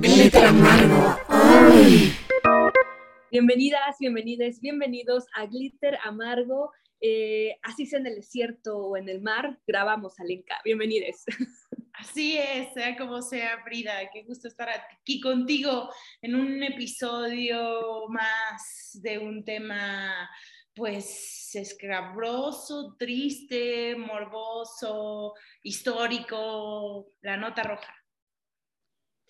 [0.00, 1.18] Glitter Amargo.
[3.30, 6.72] Bienvenidas, bienvenidos, bienvenidos a Glitter Amargo.
[7.02, 10.58] Eh, así sea en el desierto o en el mar, grabamos Alenka.
[10.64, 11.24] Bienvenidos.
[11.92, 15.90] Así es, sea como sea, Frida, qué gusto estar aquí contigo
[16.22, 20.30] en un episodio más de un tema
[20.74, 27.99] pues escabroso, triste, morboso, histórico, la nota roja.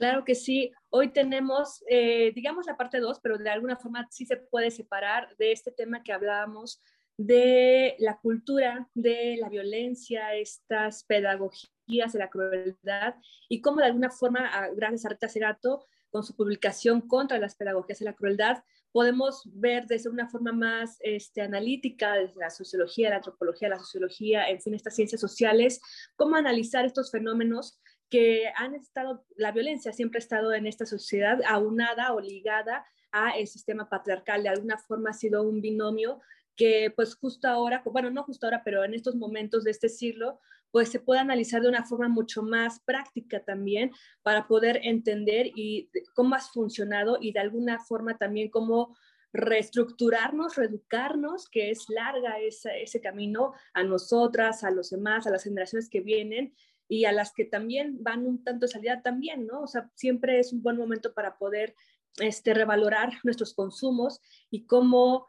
[0.00, 0.72] Claro que sí.
[0.88, 5.36] Hoy tenemos, eh, digamos, la parte 2, pero de alguna forma sí se puede separar
[5.36, 6.82] de este tema que hablábamos
[7.18, 13.16] de la cultura, de la violencia, estas pedagogías de la crueldad
[13.50, 17.98] y cómo de alguna forma, gracias a Rita Cerato, con su publicación contra las pedagogías
[17.98, 23.16] de la crueldad, podemos ver desde una forma más este, analítica, desde la sociología, la
[23.16, 25.82] antropología, la sociología, en fin, estas ciencias sociales,
[26.16, 27.78] cómo analizar estos fenómenos
[28.10, 33.30] que han estado, la violencia siempre ha estado en esta sociedad aunada o ligada a
[33.30, 36.20] el sistema patriarcal, de alguna forma ha sido un binomio
[36.56, 40.40] que pues justo ahora, bueno, no justo ahora, pero en estos momentos de este siglo,
[40.70, 45.90] pues se puede analizar de una forma mucho más práctica también para poder entender y
[46.14, 48.96] cómo has funcionado y de alguna forma también cómo
[49.32, 55.44] reestructurarnos, reeducarnos, que es larga ese, ese camino a nosotras, a los demás, a las
[55.44, 56.52] generaciones que vienen
[56.90, 59.62] y a las que también van un tanto de salida también, ¿no?
[59.62, 61.76] O sea, siempre es un buen momento para poder
[62.18, 65.28] este, revalorar nuestros consumos y cómo,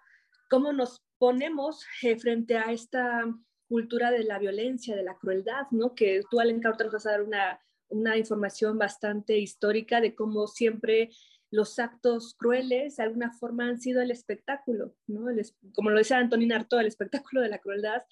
[0.50, 3.26] cómo nos ponemos eh, frente a esta
[3.70, 5.94] cultura de la violencia, de la crueldad, ¿no?
[5.94, 10.48] Que tú, Alenka, ahorita nos vas a dar una, una información bastante histórica de cómo
[10.48, 11.12] siempre
[11.52, 15.26] los actos crueles de alguna forma han sido el espectáculo, ¿no?
[15.74, 18.04] como lo decía Antonina Arto, el espectáculo de la crueldad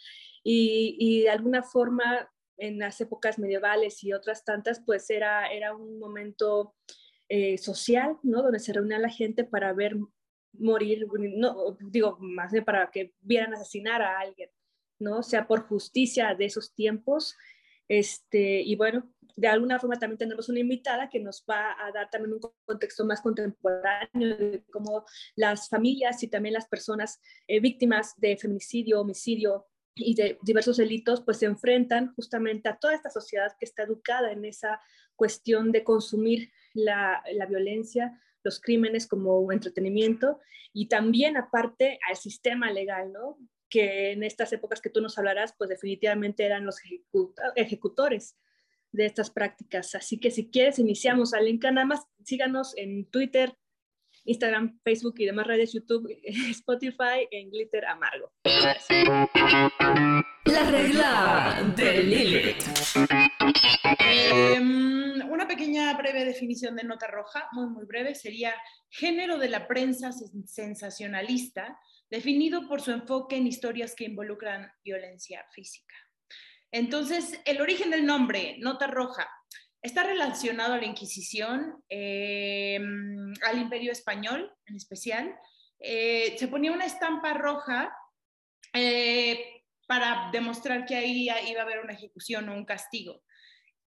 [0.43, 5.75] y, y, de alguna forma en las épocas medievales y otras tantas, pues era, era
[5.75, 6.75] un momento
[7.29, 8.41] eh, social, ¿no?
[8.43, 9.95] Donde se reunía la gente para ver
[10.53, 14.49] morir, no, digo, más bien para que vieran asesinar a alguien,
[14.99, 15.19] ¿no?
[15.19, 17.35] O sea, por justicia de esos tiempos.
[17.87, 22.09] Este, y bueno, de alguna forma también tenemos una invitada que nos va a dar
[22.09, 25.05] también un contexto más contemporáneo de cómo
[25.35, 29.67] las familias y también las personas eh, víctimas de feminicidio, homicidio
[30.01, 34.31] y de diversos delitos, pues se enfrentan justamente a toda esta sociedad que está educada
[34.31, 34.81] en esa
[35.15, 40.39] cuestión de consumir la, la violencia, los crímenes como entretenimiento
[40.73, 43.37] y también aparte al sistema legal, ¿no?
[43.69, 46.77] Que en estas épocas que tú nos hablarás, pues definitivamente eran los
[47.55, 48.37] ejecutores
[48.91, 49.93] de estas prácticas.
[49.95, 51.33] Así que si quieres, iniciamos.
[51.33, 53.55] Alenka, nada más síganos en Twitter,
[54.29, 56.07] Instagram, Facebook y demás redes, YouTube,
[56.51, 58.31] Spotify en Glitter Amargo.
[60.45, 62.63] La regla de Lilith.
[64.07, 68.53] Em, una pequeña breve definición de nota roja, muy muy breve, sería
[68.89, 70.11] género de la prensa
[70.45, 71.79] sensacionalista,
[72.11, 75.95] definido por su enfoque en historias que involucran violencia física.
[76.71, 79.27] Entonces, el origen del nombre, nota roja,
[79.81, 85.33] Está relacionado a la Inquisición, em, al Imperio Español en especial.
[85.79, 87.93] Eh, se ponía una estampa roja
[88.73, 93.23] eh, para demostrar que ahí iba a haber una ejecución o un castigo.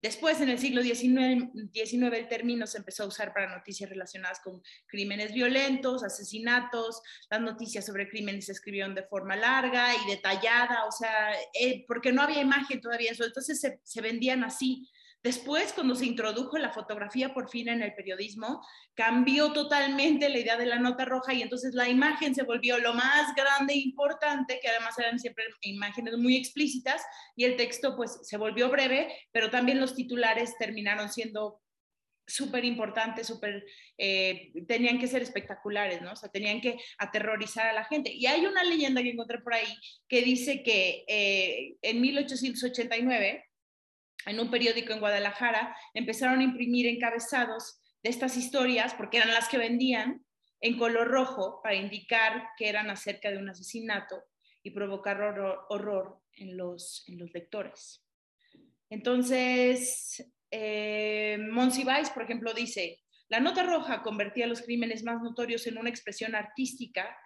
[0.00, 4.60] Después, en el siglo XIX, el término se empezó a usar para noticias relacionadas con
[4.88, 7.02] crímenes violentos, asesinatos.
[7.30, 12.12] Las noticias sobre crímenes se escribieron de forma larga y detallada, o sea, eh, porque
[12.12, 13.12] no había imagen todavía.
[13.12, 14.88] Entonces se vendían así.
[15.22, 18.60] Después, cuando se introdujo la fotografía por fin en el periodismo,
[18.94, 22.92] cambió totalmente la idea de la nota roja y entonces la imagen se volvió lo
[22.92, 27.00] más grande e importante, que además eran siempre imágenes muy explícitas,
[27.36, 31.62] y el texto pues se volvió breve, pero también los titulares terminaron siendo
[32.26, 33.64] súper importantes, súper,
[33.98, 36.12] eh, tenían que ser espectaculares, ¿no?
[36.12, 38.12] O sea, tenían que aterrorizar a la gente.
[38.12, 39.72] Y hay una leyenda que encontré por ahí
[40.08, 43.44] que dice que eh, en 1889,
[44.26, 49.48] en un periódico en Guadalajara, empezaron a imprimir encabezados de estas historias, porque eran las
[49.48, 50.24] que vendían,
[50.60, 54.22] en color rojo, para indicar que eran acerca de un asesinato
[54.62, 55.20] y provocar
[55.68, 57.04] horror, en, los,
[57.34, 58.06] lectores.
[58.88, 65.78] Entonces, eh, Monsiváis, por ejemplo, dice, la nota roja convertía los crímenes más notorios en
[65.78, 67.16] una expresión artística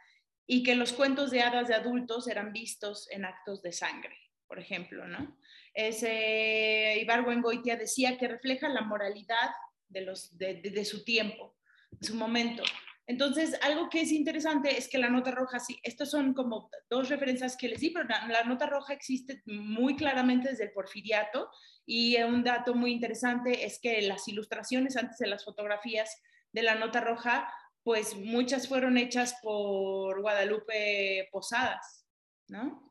[0.46, 4.16] y que los cuentos de hadas de adultos eran vistos en actos de sangre,
[4.46, 5.36] por ejemplo, ¿no?
[5.76, 9.50] ese Ibargüengoitia decía que refleja la moralidad
[9.88, 11.54] de, los, de, su tiempo,
[11.90, 12.62] de su momento.
[13.06, 17.10] Entonces, algo que es interesante es que la nota roja, sí, estas son como dos
[17.10, 21.50] referencias que les di, pero la, la, nota roja existe muy claramente desde el porfiriato
[21.84, 26.20] y un dato muy interesante es que las ilustraciones antes de las fotografías
[26.52, 27.52] de la nota roja,
[27.84, 32.06] pues muchas fueron hechas por Guadalupe Posadas,
[32.48, 32.85] ¿no?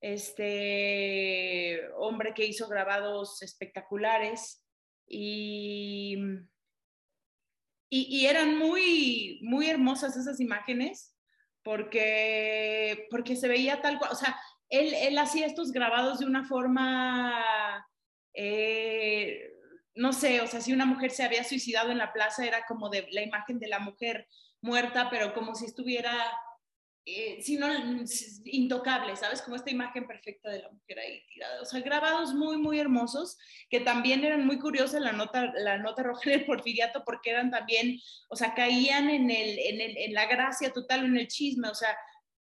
[0.00, 4.64] Este hombre que hizo grabados espectaculares
[5.06, 6.16] y
[7.88, 11.14] y, eran muy, muy hermosas esas imágenes
[11.62, 14.38] porque, porque se veía tal cual, o sea,
[14.68, 17.86] él, él hacía estos grabados de una forma,
[18.34, 19.52] eh,
[19.94, 22.88] no sé, o sea, si una mujer se había suicidado en la plaza era como
[22.88, 24.28] de la imagen de la mujer
[24.60, 26.12] muerta, pero como si estuviera
[27.08, 27.68] eh, sino
[28.46, 29.40] intocable, ¿sabes?
[29.40, 31.62] Como esta imagen perfecta de la mujer ahí tirada.
[31.62, 33.38] O sea, grabados muy, muy hermosos,
[33.70, 38.00] que también eran muy curiosos la nota, la nota roja del porfiriato, porque eran también,
[38.28, 41.74] o sea, caían en, el, en, el, en la gracia total, en el chisme, o
[41.76, 41.96] sea,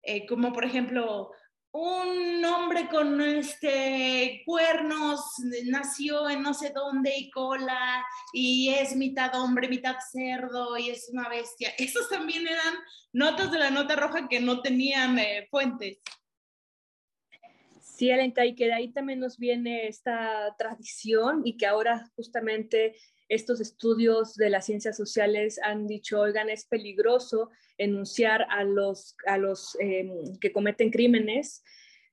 [0.02, 1.32] eh, como por ejemplo,
[1.72, 5.22] un hombre con este, cuernos
[5.66, 11.10] nació en no sé dónde y cola y es mitad hombre, mitad cerdo y es
[11.12, 11.70] una bestia.
[11.78, 12.76] Esos también eran
[13.14, 16.00] notas de la nota roja que no tenían eh, fuentes.
[17.82, 22.96] Sí, Alenka, y que de ahí también nos viene esta tradición y que ahora justamente
[23.30, 29.38] estos estudios de las ciencias sociales han dicho, oigan, es peligroso enunciar a los, a
[29.38, 31.64] los em, que cometen crímenes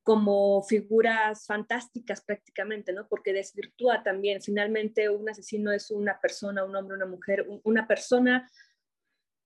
[0.02, 3.08] como figuras fantásticas prácticamente, ¿no?
[3.08, 8.50] Porque desvirtúa también, finalmente un asesino es una persona, un hombre, una mujer, una persona,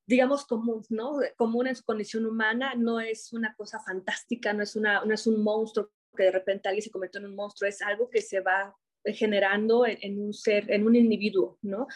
[0.04, 1.20] digamos, común, ¿no?
[1.36, 5.28] Común en su condición humana, no es una cosa fantástica, no es, una, no es
[5.28, 8.40] un monstruo que de repente alguien se convirtió en un monstruo, es algo que se
[8.40, 8.74] va
[9.04, 11.86] generando en, un ser, en un individuo, ¿no?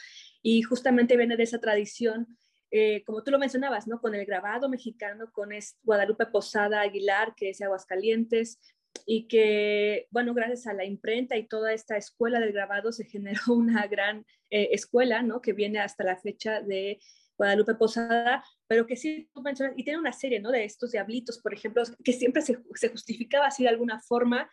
[0.43, 2.27] Y justamente viene de esa tradición,
[2.71, 4.01] eh, como tú lo mencionabas, ¿no?
[4.01, 5.51] Con el grabado mexicano, con
[5.83, 8.59] Guadalupe Posada Aguilar, que es de Aguascalientes,
[9.07, 13.41] y que, bueno, gracias a la imprenta y toda esta escuela del grabado se generó
[13.49, 15.41] una gran eh, escuela, ¿no?
[15.41, 17.01] Que viene hasta la fecha de
[17.37, 20.51] Guadalupe Posada, pero que sí tú mencionas, y tiene una serie, ¿no?
[20.51, 24.51] De estos diablitos, por ejemplo, que siempre se, se justificaba así de alguna forma.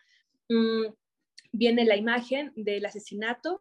[0.48, 0.86] Mmm,
[1.52, 3.60] viene la imagen del asesinato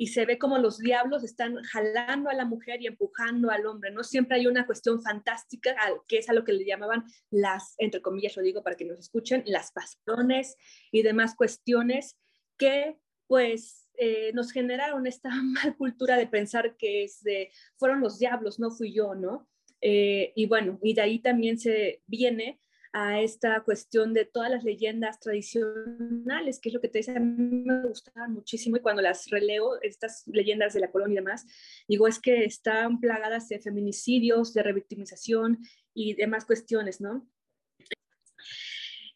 [0.00, 3.90] y se ve como los diablos están jalando a la mujer y empujando al hombre,
[3.90, 4.02] ¿no?
[4.02, 5.76] Siempre hay una cuestión fantástica,
[6.08, 8.98] que es a lo que le llamaban las, entre comillas lo digo para que nos
[8.98, 10.56] escuchen, las pasiones
[10.90, 12.16] y demás cuestiones
[12.56, 18.18] que pues eh, nos generaron esta mal cultura de pensar que es de, fueron los
[18.18, 19.50] diablos, no fui yo, ¿no?
[19.82, 22.58] Eh, y bueno, y de ahí también se viene
[22.92, 27.20] a esta cuestión de todas las leyendas tradicionales, que es lo que te dice, a
[27.20, 31.46] mí me gustaban muchísimo y cuando las releo, estas leyendas de la colonia y demás,
[31.86, 35.58] digo, es que están plagadas de feminicidios, de revictimización
[35.94, 37.28] y demás cuestiones, ¿no?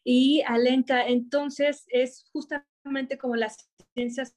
[0.03, 3.57] Y Alenka, entonces es justamente como las
[3.93, 4.35] ciencias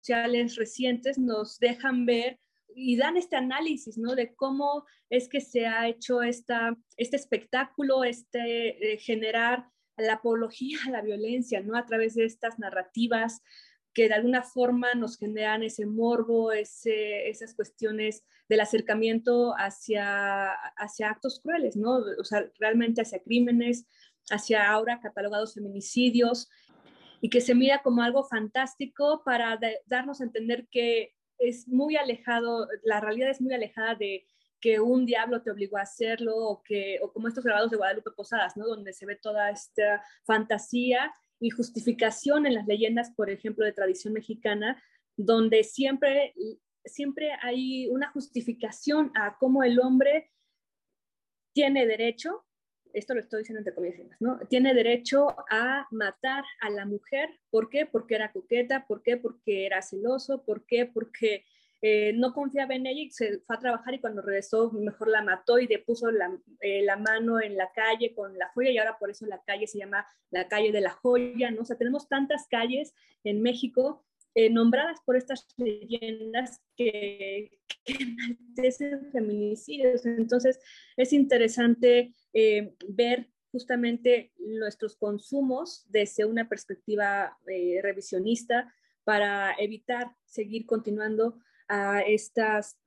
[0.00, 2.40] sociales recientes nos dejan ver
[2.74, 4.14] y dan este análisis, ¿no?
[4.14, 10.78] De cómo es que se ha hecho esta, este espectáculo, este eh, generar la apología
[10.90, 11.76] la violencia, ¿no?
[11.76, 13.42] A través de estas narrativas
[13.94, 21.10] que de alguna forma nos generan ese morbo, ese, esas cuestiones del acercamiento hacia, hacia
[21.10, 21.98] actos crueles, ¿no?
[22.18, 23.86] O sea, realmente hacia crímenes,
[24.30, 26.48] hacia ahora catalogados feminicidios,
[27.20, 32.68] y que se mira como algo fantástico para darnos a entender que es muy alejado,
[32.82, 34.26] la realidad es muy alejada de
[34.60, 38.12] que un diablo te obligó a hacerlo o, que, o como estos grabados de Guadalupe
[38.12, 38.66] Posadas, ¿no?
[38.66, 44.14] Donde se ve toda esta fantasía y justificación en las leyendas, por ejemplo, de tradición
[44.14, 44.80] mexicana,
[45.16, 46.32] donde siempre,
[46.84, 50.30] siempre hay una justificación a cómo el hombre
[51.52, 52.44] tiene derecho
[52.94, 54.38] esto lo estoy diciendo entre comillas, ¿no?
[54.48, 57.30] Tiene derecho a matar a la mujer.
[57.50, 57.86] ¿Por qué?
[57.86, 58.86] Porque era coqueta.
[58.86, 59.16] ¿Por qué?
[59.16, 60.44] Porque era celoso.
[60.44, 60.86] ¿Por qué?
[60.86, 61.44] Porque
[61.84, 65.20] eh, no confiaba en ella y se fue a trabajar y cuando regresó mejor la
[65.20, 66.30] mató y le puso la,
[66.60, 69.66] eh, la, mano en la calle con la joya y ahora por eso la calle
[69.66, 71.62] se llama la calle de la joya, ¿no?
[71.62, 72.94] O sea, tenemos tantas calles
[73.24, 78.72] en México eh, nombradas por estas leyendas que, que
[79.12, 80.06] feminicidios.
[80.06, 80.58] Entonces,
[80.96, 88.72] es interesante eh, ver justamente nuestros consumos desde una perspectiva eh, revisionista
[89.04, 92.78] para evitar seguir continuando a estas,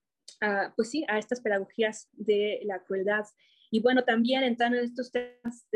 [0.76, 3.26] pues sí, a estas pedagogías de la crueldad.
[3.70, 5.68] Y bueno, también entrando en estos temas,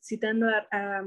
[0.00, 1.04] citando a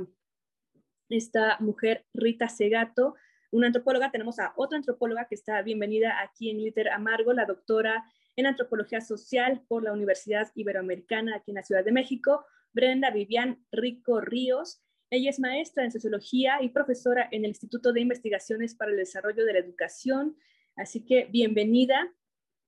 [1.10, 3.16] esta mujer Rita Segato,
[3.52, 8.06] una antropóloga, tenemos a otra antropóloga que está bienvenida aquí en Glitter Amargo, la doctora
[8.38, 13.66] en Antropología Social por la Universidad Iberoamericana aquí en la Ciudad de México, Brenda Vivian
[13.72, 14.82] Rico Ríos.
[15.10, 19.44] Ella es maestra en Sociología y profesora en el Instituto de Investigaciones para el Desarrollo
[19.44, 20.38] de la Educación.
[20.78, 22.10] Así que bienvenida.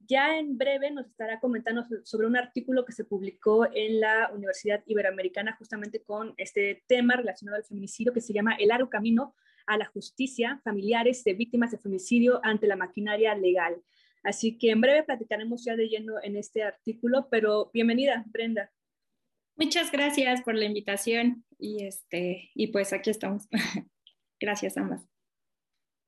[0.06, 4.84] Ya en breve nos estará comentando sobre un artículo que se publicó en la Universidad
[4.86, 9.34] Iberoamericana justamente con este tema relacionado al feminicidio que se llama El largo camino
[9.68, 13.82] a la justicia familiares de víctimas de feminicidio ante la maquinaria legal.
[14.24, 18.72] Así que en breve platicaremos ya de lleno en este artículo, pero bienvenida, Brenda.
[19.56, 23.48] Muchas gracias por la invitación y, este, y pues aquí estamos.
[24.40, 25.06] gracias ambas.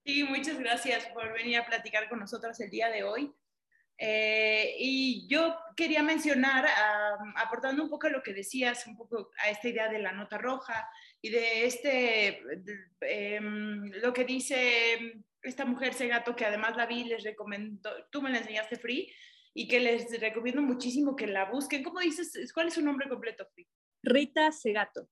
[0.06, 3.34] Sí, muchas gracias por venir a platicar con nosotros el día de hoy.
[3.98, 6.66] Eh, y yo quería mencionar,
[7.38, 10.38] aportando un poco a lo que decías, un poco a esta idea de la nota
[10.38, 10.88] roja
[11.22, 12.42] y de este,
[13.02, 18.30] em, lo que dice esta mujer Segato, que además la vi, les recomiendo, tú me
[18.30, 19.12] la enseñaste Free,
[19.54, 21.84] y que les recomiendo muchísimo que la busquen.
[21.84, 22.52] ¿Cómo dices?
[22.54, 23.68] ¿Cuál es su nombre completo, Free?
[24.04, 25.08] Rita Segato.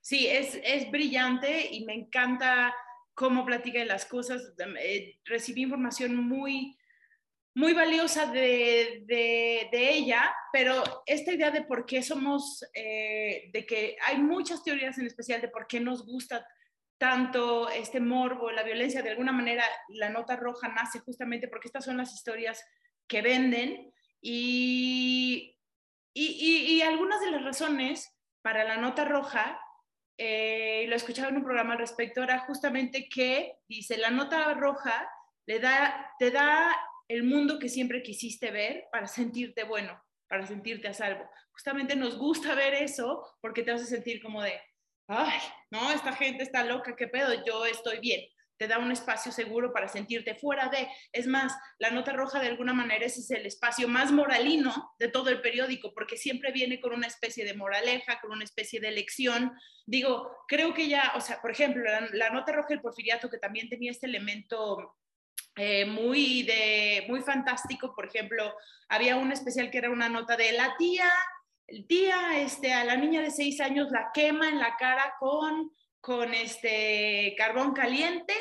[0.00, 2.74] Sí, es, es brillante y me encanta
[3.14, 4.54] cómo platica de las cosas.
[4.80, 6.76] Eh, recibí información muy
[7.54, 13.96] muy valiosa de, de, ella, pero esta idea de por qué somos, eh, de que
[14.04, 16.46] hay muchas teorías en especial de por qué nos gusta
[16.98, 21.84] tanto este morbo, la violencia, de alguna manera la nota roja nace justamente porque estas
[21.84, 22.64] son las historias
[23.06, 25.56] que venden y,
[26.12, 29.60] y, y, algunas de las razones para la nota roja,
[30.16, 35.08] eh, lo escuchaba en un programa al respecto, era justamente que, dice, la nota roja
[35.46, 36.74] le da, te da
[37.08, 41.28] el mundo que siempre quisiste ver para sentirte bueno, para sentirte a salvo.
[41.52, 44.60] Justamente nos gusta ver eso porque te hace sentir como de,
[45.08, 45.38] ay,
[45.70, 48.22] no, esta gente está loca, qué pedo, yo estoy bien.
[48.56, 50.86] Te da un espacio seguro para sentirte fuera de.
[51.12, 55.30] Es más, la nota roja de alguna manera es el espacio más moralino de todo
[55.30, 59.52] el periódico, porque siempre viene con una especie de moraleja, con una especie de lección.
[59.86, 63.38] Digo, creo que ya, o sea, por ejemplo, la, la nota roja del porfiriato, que
[63.38, 64.96] también tenía este elemento
[65.56, 67.94] eh, muy, de, muy fantástico.
[67.94, 68.54] Por ejemplo,
[68.88, 71.10] había un especial que era una nota de la tía,
[71.66, 75.70] el tía este, a la niña de seis años la quema en la cara con,
[76.00, 78.34] con este carbón caliente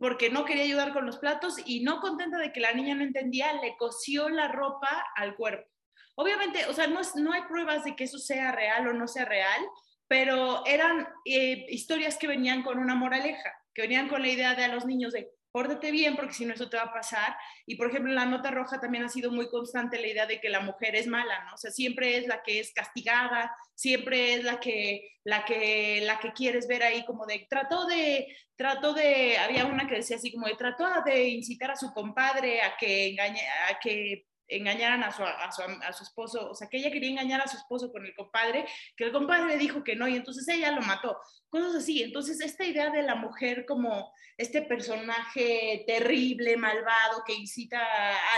[0.00, 3.02] porque no quería ayudar con los platos y no contenta de que la niña no
[3.02, 5.70] entendía, le cosió la ropa al cuerpo.
[6.14, 9.24] Obviamente, o sea, no, no hay pruebas de que eso sea real o no sea
[9.24, 9.62] real,
[10.06, 14.64] pero eran eh, historias que venían con una moraleja, que venían con la idea de
[14.64, 17.36] a los niños de pórtate bien porque si no eso te va a pasar.
[17.66, 20.48] Y por ejemplo, la nota roja también ha sido muy constante la idea de que
[20.50, 21.54] la mujer es mala, ¿no?
[21.54, 26.18] O sea, siempre es la que es castigada, siempre es la que, la que, la
[26.20, 30.32] que quieres ver ahí como de, trató de, trató de, había una que decía así
[30.32, 35.12] como de, trató de incitar a su compadre a que engañe, a que engañaran a
[35.12, 37.92] su, a, su, a su, esposo, o sea, que ella quería engañar a su esposo
[37.92, 41.18] con el compadre, que el compadre le dijo que no y entonces ella lo mató,
[41.48, 42.02] cosas así.
[42.02, 47.80] Entonces, esta idea de la mujer como este personaje terrible, malvado, que incita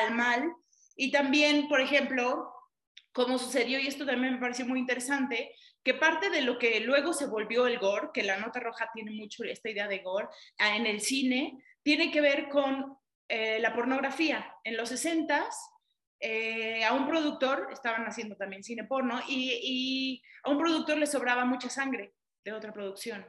[0.00, 0.52] al mal,
[0.97, 2.52] y también, por ejemplo,
[3.12, 7.12] como sucedió, y esto también me pareció muy interesante, que parte de lo que luego
[7.12, 10.87] se volvió el gore, que la nota roja tiene mucho esta idea de gore, en
[10.87, 12.99] el cine, tiene que ver con
[13.29, 14.55] eh, la pornografía.
[14.64, 15.55] En los 60s,
[16.21, 21.45] eh, a un productor, estaban haciendo también cine porno, y, a un productor le sobraba
[21.45, 22.12] mucha sangre
[22.45, 23.27] de otra producción.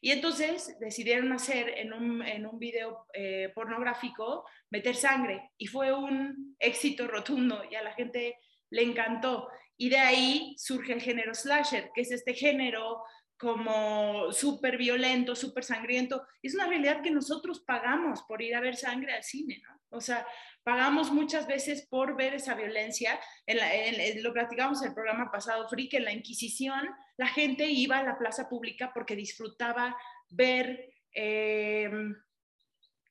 [0.00, 5.92] Y entonces decidieron hacer en un, en un video eh, pornográfico, meter sangre, y fue
[5.92, 8.36] un éxito rotundo, y a la gente
[8.70, 9.48] le encantó.
[9.78, 13.02] Y de ahí surge el género slasher, que es este género
[13.38, 16.26] como súper violento, súper sangriento.
[16.42, 19.76] Es una realidad que nosotros pagamos por ir a ver sangre al cine, ¿no?
[19.90, 20.26] O sea,
[20.62, 23.20] pagamos muchas veces por ver esa violencia.
[23.46, 27.98] En, lo platicamos en el programa pasado, Free, que en la Inquisición la gente iba
[27.98, 29.96] a la plaza pública porque disfrutaba
[30.30, 31.90] ver, eh,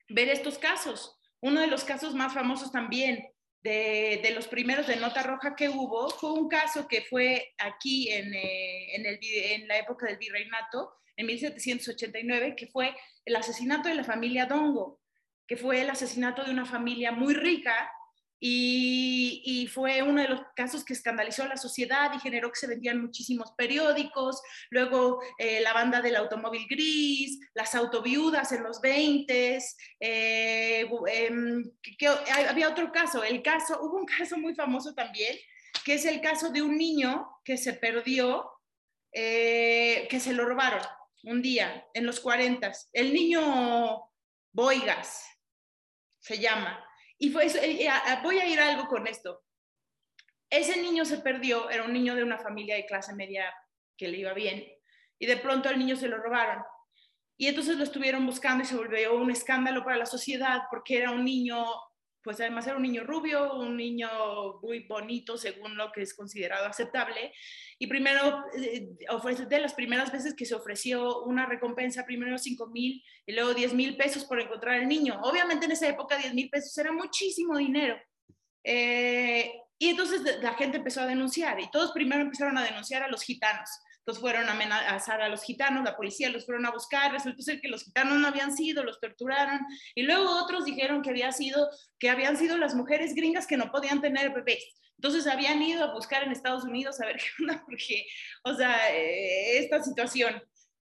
[0.10, 1.20] ver estos casos.
[1.39, 3.24] Uno de los casos más famosos también
[3.65, 8.34] de, los primeros de nota roja que hubo fue un caso que fue aquí en,
[8.34, 13.95] eh, en, el, en la época del virreinato, en 1789, que fue el asesinato de
[13.95, 15.00] la familia Dongo
[15.48, 17.91] que fue el asesinato de una familia muy rica
[18.48, 22.68] y, fue uno de los casos que escandalizó a la sociedad y generó que se
[22.68, 29.60] vendían muchísimos periódicos, luego eh, la banda del automóvil gris, las autoviudas en los 20,
[30.00, 31.72] eh, em,
[32.48, 35.36] había otro caso, el caso, hubo un caso muy famoso también,
[35.84, 38.50] que es el caso de un niño que se perdió,
[39.12, 40.82] eh, que se lo robaron
[41.24, 42.72] un día en los 40.
[42.94, 44.12] El niño
[44.52, 45.25] Boigas,
[46.20, 46.85] se llama.
[47.17, 47.89] Y fue eh, eh,
[48.24, 49.43] voy a ir a algo con esto.
[50.50, 53.53] Ese niño se perdió, era un niño de una familia de clase media
[53.98, 54.65] que le iba bien,
[55.17, 56.63] y de pronto al niño se lo robaron.
[57.38, 61.12] Y entonces lo estuvieron buscando y se volvió un escándalo para la sociedad porque era
[61.12, 61.65] un niño
[62.25, 64.10] pues además era un niño rubio, un niño
[64.63, 67.32] muy bonito según lo que es considerado aceptable.
[67.77, 68.89] Y primero, eh,
[69.48, 73.75] de las primeras veces que se ofreció una recompensa, primero 5 mil y luego 10
[73.75, 75.22] mil pesos por encontrar al niño.
[75.22, 77.96] Obviamente en esa época 10 mil pesos era muchísimo dinero.
[78.63, 83.08] Eh, y entonces la gente empezó a denunciar y todos primero empezaron a denunciar a
[83.08, 83.70] los gitanos.
[84.05, 87.59] Entonces fueron a amenazar a los gitanos, la policía los fueron a buscar, resultó ser
[87.59, 89.62] que los gitanos no habían sido, los torturaron,
[89.95, 93.71] y luego otros dijeron que, había sido, que habían sido las mujeres gringas que no
[93.71, 94.63] podían tener bebés.
[94.97, 98.05] Entonces habían ido a buscar en Estados Unidos a ver qué onda, porque,
[98.43, 100.39] o sea, eh, esta situación.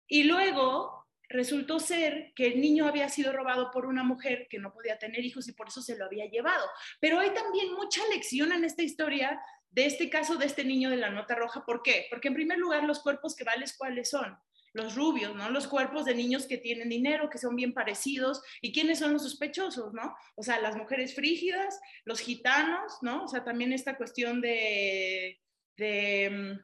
[0.07, 4.73] Y luego resultó ser que el niño había sido robado por una mujer que no
[4.73, 6.65] podía tener hijos y por eso se lo había llevado.
[6.99, 9.39] Pero hay también mucha lección en esta historia
[9.71, 11.65] de este caso de este niño de la nota roja.
[11.65, 12.07] ¿Por qué?
[12.09, 14.37] Porque en primer lugar los cuerpos que vales cuáles son.
[14.73, 15.49] Los rubios, ¿no?
[15.49, 18.41] Los cuerpos de niños que tienen dinero, que son bien parecidos.
[18.61, 20.15] ¿Y quiénes son los sospechosos, no?
[20.35, 23.23] O sea, las mujeres frígidas, los gitanos, ¿no?
[23.23, 25.41] O sea, también esta cuestión de,
[25.77, 26.57] de,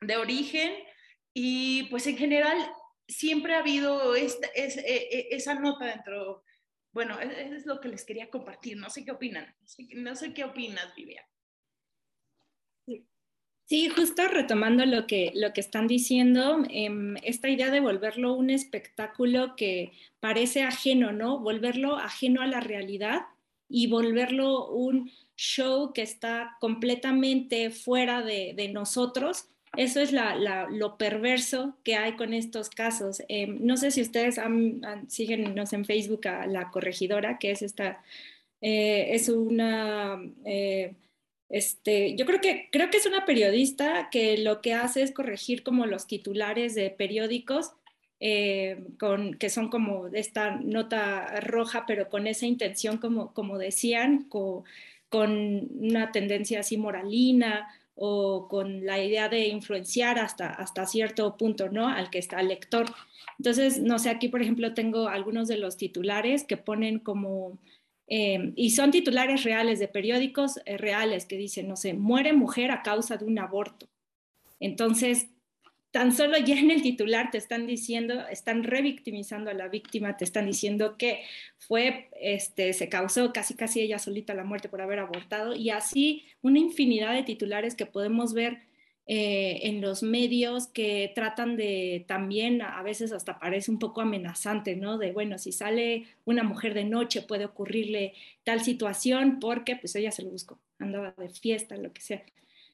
[0.00, 0.72] mm, origen.
[1.34, 2.58] Y pues en general
[3.08, 6.44] siempre ha habido e, e, esa nota dentro.
[6.92, 8.76] Bueno, es, es, lo que les quería compartir.
[8.76, 9.54] No sé qué opinan.
[9.58, 11.24] No sé, no sé qué opinas, Vivian.
[13.66, 18.50] Sí, justo retomando lo que, lo que están diciendo, em, esta idea de volverlo un
[18.50, 21.38] espectáculo que parece ajeno, ¿no?
[21.38, 23.22] Volverlo ajeno a la realidad
[23.68, 29.46] y volverlo un show que está completamente fuera de, nosotros.
[29.76, 33.22] Eso es lo perverso que hay con estos casos.
[33.28, 34.38] Em, no sé si ustedes
[35.08, 38.02] siguen en Facebook a La Corregidora, que es esta,
[38.60, 40.20] eh, es una...
[41.52, 45.62] Este, yo creo que, creo que es una periodista que lo que hace es corregir
[45.62, 47.72] como los titulares de periódicos
[48.20, 54.24] eh, con, que son como esta nota roja, pero con esa intención, como, como decían,
[54.30, 54.64] con,
[55.10, 61.68] con una tendencia así moralina o con la idea de influenciar hasta, hasta cierto punto,
[61.68, 61.86] ¿no?
[61.86, 62.86] Al que está el lector.
[63.38, 67.58] Entonces, no sé, aquí por ejemplo tengo algunos de los titulares que ponen como
[68.06, 72.70] eh, y son titulares reales de periódicos eh, reales que dicen, no sé, muere mujer
[72.70, 73.88] a causa de un aborto.
[74.60, 75.28] Entonces,
[75.92, 80.24] tan solo ya en el titular te están diciendo, están revictimizando a la víctima, te
[80.24, 81.22] están diciendo que
[81.58, 86.24] fue, este, se causó casi casi ella solita la muerte por haber abortado y así
[86.40, 88.58] una infinidad de titulares que podemos ver
[89.06, 94.76] eh, en los medios que tratan de también, a veces hasta parece un poco amenazante,
[94.76, 94.96] ¿no?
[94.96, 100.12] De, bueno, si sale una mujer de noche puede ocurrirle tal situación porque pues ella
[100.12, 102.22] se lo buscó, andaba de fiesta, lo que sea.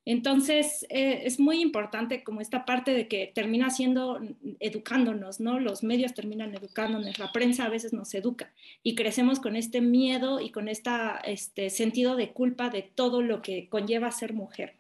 [0.05, 4.21] Entonces, eh, es muy importante como esta parte de que termina siendo
[4.59, 5.61] educándonos, ¿no?
[5.61, 8.51] Los medios terminan educándonos, la prensa a veces nos educa
[8.83, 13.69] y crecemos con este miedo y con este sentido de culpa de todo lo que
[13.69, 14.78] conlleva ser mujer.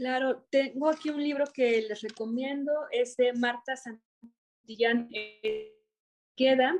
[0.00, 5.10] Claro, tengo aquí un libro que les recomiendo, es de Marta Santillán
[6.34, 6.74] Queda,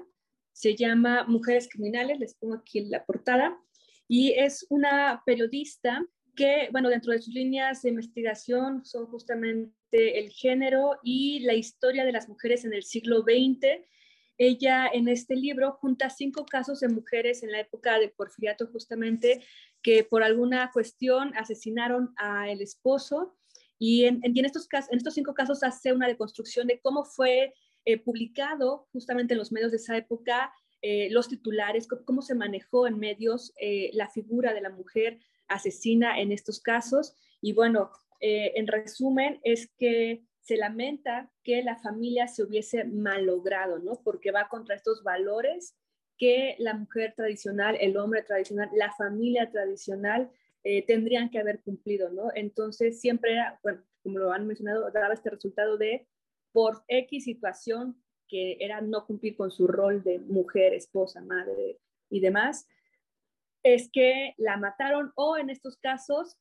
[0.55, 3.61] se llama Mujeres Criminales, les pongo aquí la portada,
[4.09, 6.03] y es una periodista
[6.35, 12.07] que, bueno, dentro de sus líneas de investigación son justamente el género y la historia
[12.07, 13.85] de las mujeres en el siglo XX.
[14.39, 19.45] Ella en este libro junta cinco casos de mujeres en la época de Porfiriato justamente
[19.83, 23.37] que por alguna cuestión asesinaron al esposo
[23.83, 27.55] y en, estos, en estos cinco casos hace una deconstrucción de cómo fue
[27.87, 32.87] eh, publicado justamente en los medios de esa época eh, los titulares, cómo, se manejó
[32.87, 37.15] en medios eh, la figura de la mujer asesina en estos casos.
[37.41, 37.91] Y bueno,
[38.21, 44.03] en resumen, es que se lamenta que la familia se hubiese malogrado, ¿no?
[44.05, 45.75] Porque va contra estos valores
[46.21, 50.31] que la mujer tradicional, el hombre tradicional, la familia tradicional
[50.63, 52.29] eh, tendrían que haber cumplido, ¿no?
[52.35, 56.07] Entonces siempre era, bueno, como lo han mencionado, daba este resultado de
[56.53, 57.97] por X situación
[58.29, 61.79] que era no cumplir con su rol de mujer, esposa, madre
[62.11, 62.69] y demás,
[63.63, 66.37] es que la mataron o en estos casos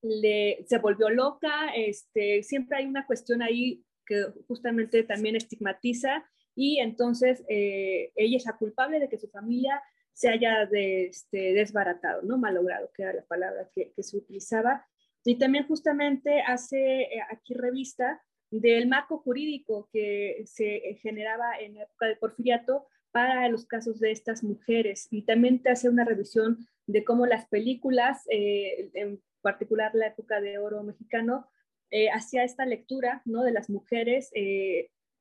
[0.00, 6.78] le, se volvió loca, este, siempre hay una cuestión ahí que justamente también estigmatiza y
[6.80, 12.38] entonces eh, ella es la culpable de que su familia se haya este, desbaratado, ¿no?
[12.38, 14.86] Malogrado, que era la palabra que, se utilizaba.
[15.24, 21.84] Y también justamente hace eh, aquí revista del marco jurídico que se generaba en la
[21.84, 26.58] época de Porfiriato para los casos de estas mujeres y también te hace una revisión
[26.86, 31.46] de cómo las películas, eh, en particular la época de oro mexicano,
[31.90, 33.42] eh, hacía esta lectura ¿no?
[33.42, 34.30] de las mujeres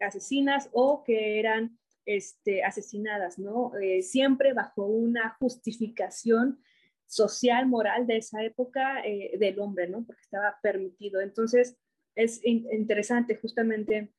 [0.02, 3.72] asesinas o que eran este, asesinadas, ¿no?
[4.02, 6.62] siempre bajo una justificación
[7.06, 9.04] social, moral de esa época
[9.38, 10.04] del hombre, ¿no?
[10.06, 11.22] porque estaba permitido.
[11.22, 11.78] Entonces,
[12.16, 14.12] es interesante justamente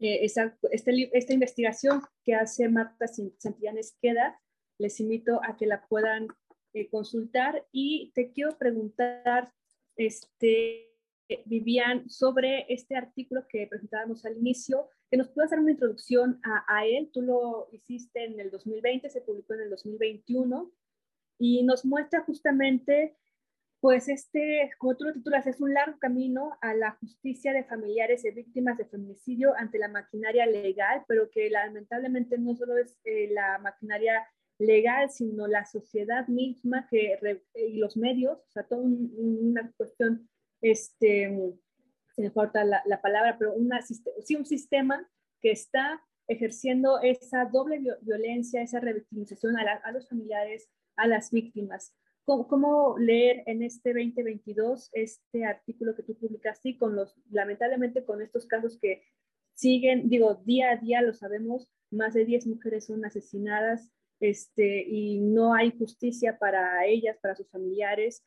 [0.00, 4.40] esa, este esta investigación que hace Marta Santillán Esqueda.
[4.78, 6.28] Les invito a que la puedan
[6.72, 9.52] eh, consultar y te quiero preguntar,
[9.96, 10.90] este,
[11.46, 16.64] Vivian, sobre este artículo que presentábamos al inicio, que nos puedas dar una introducción a,
[16.68, 17.10] a, él.
[17.12, 20.72] Tú lo hiciste en el 2020, se publicó en el 2021
[21.38, 23.16] y nos muestra justamente,
[23.80, 28.24] pues este, como tú lo titulas, es un largo camino a la justicia de familiares
[28.24, 33.28] y víctimas de feminicidio ante la maquinaria legal, pero que lamentablemente no solo es eh,
[33.32, 34.26] la maquinaria
[34.58, 40.28] legal, sino la sociedad misma que, y los medios, o sea, toda una cuestión,
[40.60, 41.54] este,
[42.14, 45.08] se me falta la, la palabra, pero una, sí, un sistema
[45.40, 51.94] que está ejerciendo esa doble violencia, esa revictimización a, a los familiares, a las víctimas.
[52.24, 58.04] ¿Cómo, ¿Cómo, leer en este 2022 este artículo que tú publicaste y con los, lamentablemente
[58.04, 59.02] con estos casos que
[59.54, 65.20] siguen, digo, día a día lo sabemos, más de 10 mujeres son asesinadas este, y
[65.20, 68.24] no hay justicia para ellas, para sus familiares.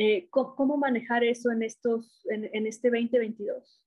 [0.00, 3.82] Eh, ¿cómo, manejar eso en, estos, en, este 2022?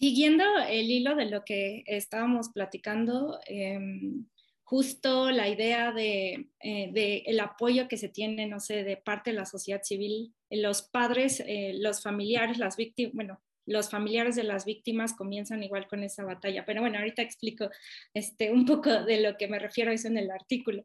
[0.00, 4.26] Siguiendo el hilo de lo que estábamos platicando, em,
[4.64, 9.36] justo la idea de, eh, el apoyo que se tiene, no sé, de parte de
[9.36, 14.64] la sociedad civil, los padres, eh, los familiares, las víctimas, bueno, los familiares de las
[14.64, 16.64] víctimas comienzan igual con esa batalla.
[16.64, 17.70] Pero bueno, ahorita explico
[18.12, 20.84] este, un poco de lo que me refiero a eso en el artículo.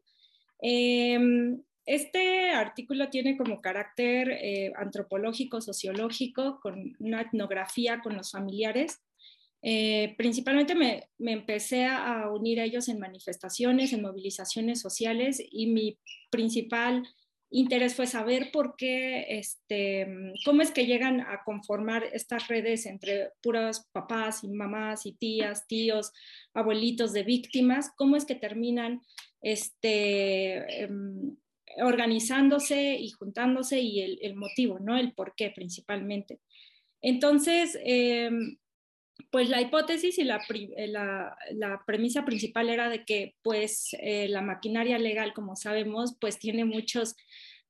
[1.88, 9.00] Este artículo tiene como carácter eh, antropológico, sociológico, con una etnografía con los familiares.
[9.62, 15.68] Eh, principalmente me, me, empecé a unir a ellos en manifestaciones, en movilizaciones sociales y
[15.68, 15.98] mi
[16.30, 17.08] principal
[17.48, 20.06] interés fue saber por qué, este,
[20.44, 25.66] cómo es que llegan a conformar estas redes entre puros papás y mamás y tías,
[25.66, 26.12] tíos,
[26.52, 29.00] abuelitos de víctimas, cómo es que terminan
[29.40, 31.34] este, em,
[31.76, 34.96] organizándose y juntándose y el, motivo, ¿no?
[34.96, 36.40] El por qué principalmente.
[37.00, 38.58] Entonces, em,
[39.30, 40.40] pues la hipótesis y la,
[41.52, 46.64] la, premisa principal era de que pues eh, la maquinaria legal, como sabemos, pues tiene
[46.64, 47.16] muchos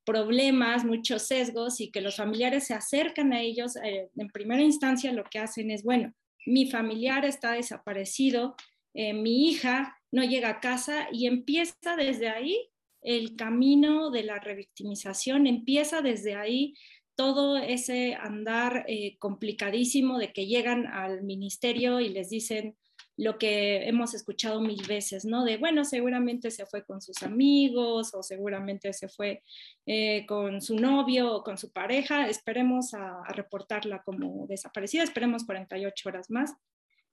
[0.04, 3.76] problemas, muchos sesgos y que los familiares se acercan a ellos.
[3.76, 6.14] Eh, en primera instancia lo que hacen es, bueno,
[6.46, 8.56] mi familiar está desaparecido,
[8.94, 12.70] eh, mi hija no llega a casa y empieza desde ahí
[13.02, 16.74] el camino de la revictimización, empieza desde ahí
[17.14, 22.76] todo ese andar eh, complicadísimo de que llegan al ministerio y les dicen
[23.16, 25.44] lo que hemos escuchado mil veces, ¿no?
[25.44, 29.42] De, bueno, seguramente se fue con sus amigos o seguramente se fue
[29.86, 35.44] eh, con su novio o con su pareja, esperemos a, a, reportarla como desaparecida, esperemos
[35.44, 36.54] 48 horas más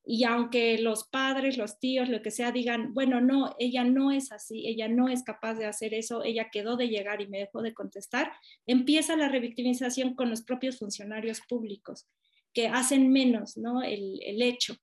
[0.05, 4.31] y aunque los padres, los tíos, lo que sea, digan, bueno, no, ella no es
[4.31, 7.61] así, ella no es capaz de hacer eso, ella quedó de llegar y me dejó
[7.63, 8.31] de contestar,
[8.67, 12.07] empieza la revictimización con los propios funcionarios públicos,
[12.53, 13.81] que hacen menos ¿no?
[13.81, 14.75] el, el hecho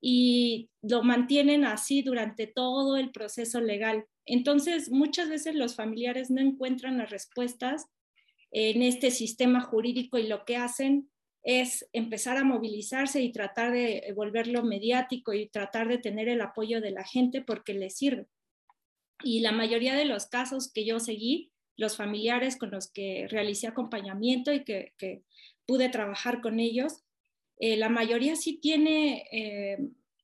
[0.00, 4.04] y lo mantienen así durante todo el proceso legal.
[4.26, 7.86] Entonces, muchas veces los familiares no encuentran las respuestas
[8.50, 11.11] en este sistema jurídico y lo que hacen
[11.42, 16.80] es empezar a movilizarse y tratar de volverlo mediático y tratar de tener el apoyo
[16.80, 18.26] de la gente porque les sirve.
[19.24, 23.66] Y la mayoría de los casos que yo seguí, los familiares con los que realicé
[23.66, 25.22] acompañamiento y que,
[25.64, 27.04] pude trabajar con ellos,
[27.58, 29.78] eh, la mayoría sí tiene eh,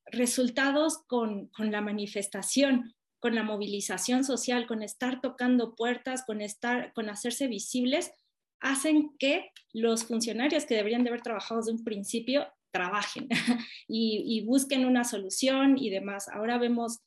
[0.05, 6.91] resultados con, con la manifestación, con la movilización social, con estar tocando puertas, con, estar,
[6.93, 8.11] con hacerse visibles,
[8.59, 13.27] hacen que los funcionarios que deberían de haber trabajado desde un principio trabajen
[13.87, 16.27] y, busquen una solución y demás.
[16.29, 16.99] Ahora vemos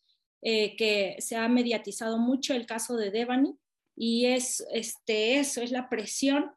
[0.42, 3.56] eh, que se ha mediatizado mucho el caso de Devani
[3.96, 6.50] y es este, eso, es la presión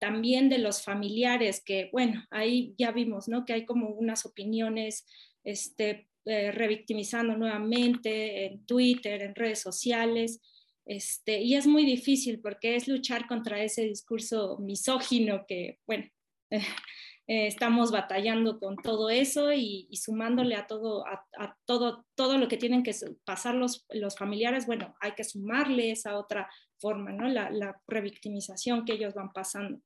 [0.00, 3.44] también de los familiares que, bueno, ahí ya vimos, ¿no?
[3.44, 5.06] Que hay como unas opiniones
[5.44, 10.40] este, eh, revictimizando nuevamente en Twitter, en redes sociales,
[10.88, 16.06] este, y es muy difícil porque es luchar contra ese discurso misógino que, bueno,
[16.50, 22.56] eh, estamos batallando con todo eso y, sumándole a todo, a, todo, todo lo que
[22.56, 22.96] tienen que
[23.26, 26.48] pasar los, los familiares, bueno, hay que sumarle esa otra
[26.78, 27.28] forma, ¿no?
[27.28, 29.82] La, la revictimización que ellos van pasando.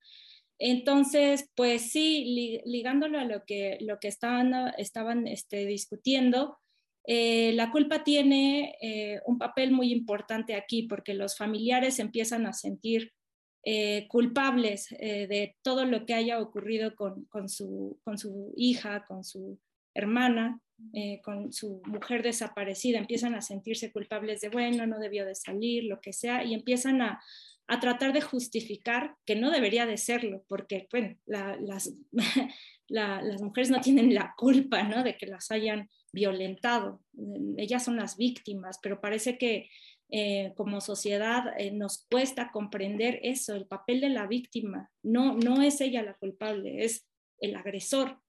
[0.60, 6.60] Entonces, pues sí, ligándolo a lo que, lo que estaban, estaban este, discutiendo,
[7.04, 12.52] eh, la culpa tiene eh, un papel muy importante aquí porque los familiares empiezan a
[12.52, 13.12] sentir
[13.64, 19.60] eh, culpables de todo lo que haya ocurrido con, su, con su, hija, con su
[19.94, 20.60] hermana,
[21.22, 22.98] con su mujer desaparecida.
[22.98, 27.02] Empiezan a sentirse culpables de, bueno, no debió de salir, lo que sea, y empiezan
[27.02, 27.22] a,
[27.68, 31.92] a tratar de justificar que no debería de serlo, porque, bueno, las,
[32.88, 35.02] las mujeres no tienen la culpa, ¿no?
[35.02, 37.02] De que las hayan violentado.
[37.56, 39.68] Ellas son las víctimas, pero parece que
[40.14, 44.90] eh, como sociedad eh, nos cuesta comprender eso, el papel de la víctima.
[45.02, 47.06] No, no es ella la culpable, es
[47.38, 48.20] el agresor,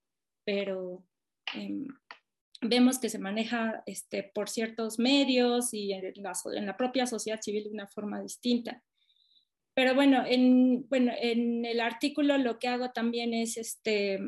[0.46, 1.04] pero
[1.54, 1.86] em,
[2.62, 7.42] vemos que se maneja este, por ciertos medios y en la, en la, propia sociedad
[7.42, 8.82] civil de una forma distinta.
[9.74, 14.20] Pero bueno en, bueno, en el artículo lo que hago también es este,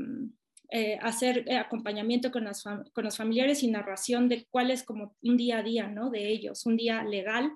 [0.71, 2.45] eh, hacer eh, acompañamiento con,
[2.93, 6.11] con, los familiares y narración de cuál es como un día a día ¿no?
[6.11, 7.53] de ellos, un día legal,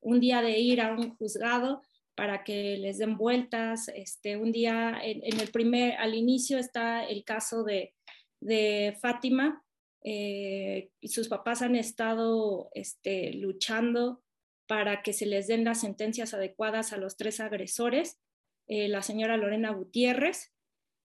[0.00, 1.82] un día de ir a un juzgado
[2.14, 7.24] para que les den vueltas, este, un día en, el primer, al inicio está el
[7.24, 7.94] caso de,
[8.40, 9.64] de Fátima,
[10.02, 14.22] eh, y sus papás han estado este, luchando
[14.70, 18.20] para que se les den las sentencias adecuadas a los tres agresores,
[18.68, 20.52] la señora Lorena Gutiérrez,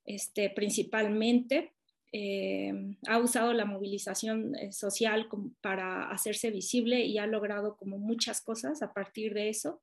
[0.04, 1.72] este, principalmente.
[2.12, 2.72] Eh,
[3.08, 5.28] ha usado la movilización eh, social
[5.62, 9.80] para hacerse visible y ha logrado como muchas cosas a partir de eso.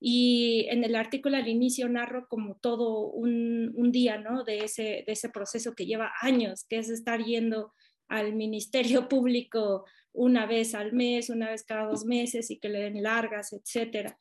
[0.00, 4.42] Y en el artículo al inicio narro como todo un, un día ¿no?
[4.42, 7.74] de, ese, de ese proceso que lleva años, que es estar yendo
[8.08, 12.80] al Ministerio Público una vez al mes, una vez cada dos meses y que le
[12.80, 14.18] den largas, etcétera.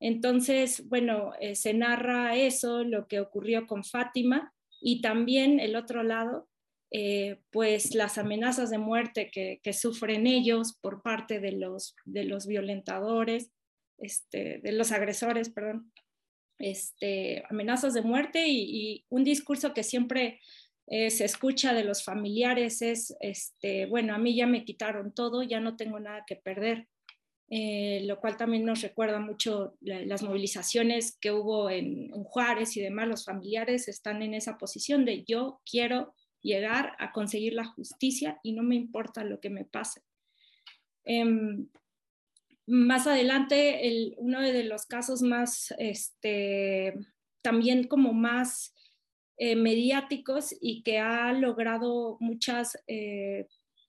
[0.00, 6.02] Entonces, bueno, eh, se narra eso, lo que ocurrió con Fátima, y también el otro
[6.02, 6.48] lado,
[6.90, 12.46] eh, pues las amenazas de muerte que, sufren ellos por parte de los, de los
[12.46, 13.50] violentadores,
[13.98, 15.92] este, de los agresores, perdón,
[16.58, 20.40] este, amenazas de muerte y, un discurso que siempre
[20.86, 25.42] eh, se escucha de los familiares es, este, bueno, a mí ya me quitaron todo,
[25.42, 26.88] ya no tengo nada que perder.
[27.48, 33.06] Eh, lo cual también nos recuerda mucho las movilizaciones que hubo en, Juárez y demás,
[33.06, 38.52] los familiares están en esa posición de yo quiero llegar a conseguir la justicia y
[38.52, 40.02] no me importa lo que me pase.
[41.04, 41.68] Em,
[42.66, 46.94] más adelante, uno de los casos más, este,
[47.42, 48.74] también como más
[49.38, 53.46] eh, mediáticos y que ha logrado muchas eh,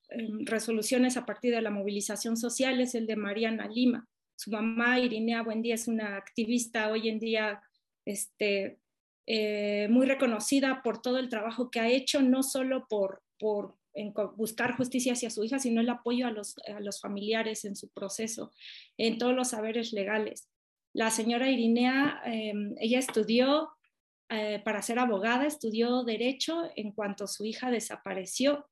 [0.09, 4.07] Em, resoluciones a partir de la movilización social es el de Mariana Lima.
[4.35, 7.61] Su mamá, Irinea Buendía, es una activista hoy en día
[8.05, 8.79] este,
[9.25, 13.75] eh, muy reconocida por todo el trabajo que ha hecho, no solo por, por
[14.35, 17.89] buscar justicia hacia su hija, sino el apoyo a los, a los familiares en su
[17.89, 18.53] proceso,
[18.97, 20.47] en todos los saberes legales.
[20.93, 23.71] La señora Irinea, em, ella estudió
[24.29, 28.67] eh, para ser abogada, estudió derecho en cuanto su hija desapareció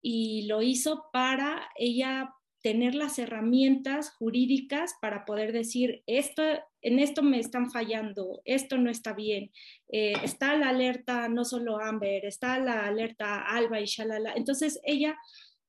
[0.00, 6.42] y lo hizo para ella tener las herramientas jurídicas para poder decir, esto,
[6.82, 9.52] en esto me están fallando, esto no está bien,
[9.88, 14.32] eh, está la alerta no solo Amber, está la alerta Alba y Shalala.
[14.34, 15.16] Entonces ella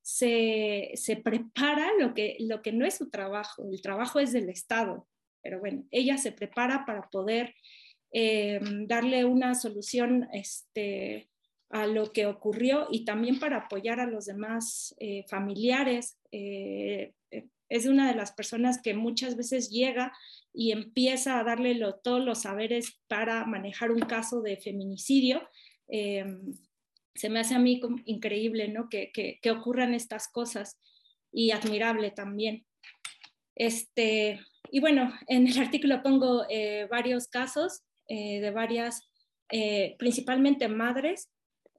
[0.02, 4.50] se, se, prepara lo que, lo que no es su trabajo, el trabajo es del
[4.50, 5.08] Estado,
[5.44, 7.54] pero bueno, ella se prepara para poder
[8.12, 11.30] eh, darle una solución este,
[11.70, 16.18] a lo que ocurrió y también para apoyar a los demás eh, familiares.
[16.32, 17.14] Eh,
[17.70, 20.14] es una de las personas que muchas veces llega
[20.54, 25.42] y empieza a darle todos los saberes para manejar un caso de feminicidio.
[25.88, 28.88] se me hace a mí increíble ¿no?
[28.90, 30.80] que, que, ocurran estas cosas
[31.30, 32.66] y admirable también.
[33.54, 34.40] Este,
[34.72, 36.46] y bueno, en el artículo pongo
[36.90, 39.10] varios casos de varias,
[39.98, 41.30] principalmente madres,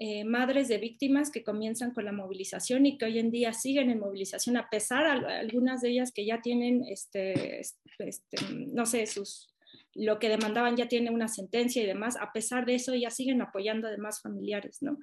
[0.00, 3.90] eh, madres de víctimas que comienzan con la movilización y que hoy en día siguen
[3.90, 8.36] en movilización, a pesar de algunas de ellas que ya tienen, este, este,
[8.72, 9.52] no sé, sus,
[9.94, 13.42] lo que demandaban ya tiene una sentencia y demás, a pesar de eso ya siguen
[13.42, 14.98] apoyando a demás familiares, ¿no?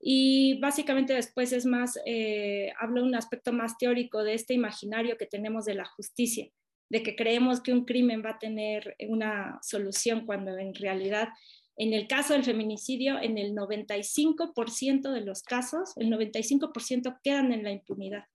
[0.00, 5.26] Y básicamente después es más, eh, hablo un aspecto más teórico de este imaginario que
[5.26, 6.48] tenemos de la justicia,
[6.88, 11.28] de que creemos que un crimen va a tener una solución cuando en realidad
[11.76, 17.64] En el caso del feminicidio, en el 95% de los casos, el 95% quedan en
[17.64, 18.26] la impunidad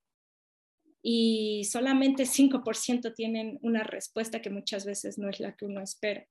[1.01, 6.27] y solamente 5% tienen una respuesta que muchas veces no es la que uno espera.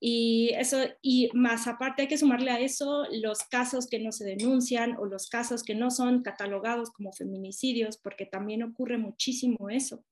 [0.00, 4.24] Y eso, y más aparte hay que sumarle a eso los casos que no se
[4.24, 10.04] denuncian o los casos que no son catalogados como feminicidios, porque también ocurre muchísimo eso.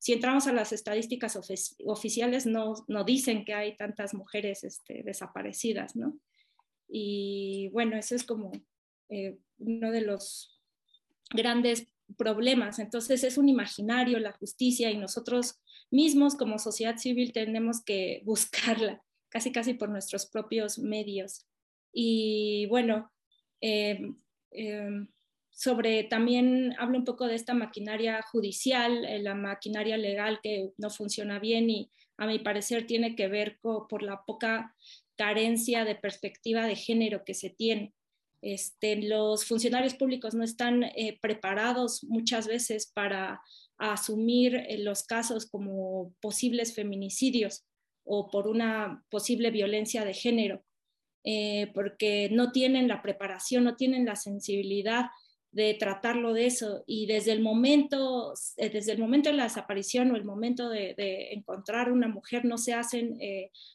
[0.00, 1.38] Si entramos a las estadísticas
[1.84, 6.18] oficiales, no, no, dicen que hay tantas mujeres este, desaparecidas, ¿no?
[6.88, 8.50] Y bueno, eso es como
[9.10, 10.58] eh, uno de los
[11.30, 11.86] grandes
[12.16, 12.78] problemas.
[12.78, 15.60] Entonces es un imaginario la justicia y nosotros
[15.90, 21.46] mismos como sociedad civil tenemos que buscarla casi casi por nuestros propios medios.
[21.92, 23.12] Y bueno,
[23.60, 24.16] em,
[24.50, 25.08] em,
[25.60, 30.88] sobre también hablo un poco de esta maquinaria judicial, eh, la maquinaria legal que no
[30.88, 34.74] funciona bien y a mi parecer tiene que ver con, por la poca
[35.16, 37.92] carencia de perspectiva de género que se tiene.
[38.40, 43.42] Este, los funcionarios públicos no están eh, preparados muchas veces para
[43.76, 47.66] asumir eh, los casos como posibles feminicidios
[48.04, 50.64] o por una posible violencia de género,
[51.74, 55.10] porque no tienen la preparación, no tienen la sensibilidad
[55.52, 60.16] de tratarlo de eso y desde el momento, desde el momento de la desaparición o
[60.16, 60.94] el momento de,
[61.32, 63.18] encontrar una mujer no se hacen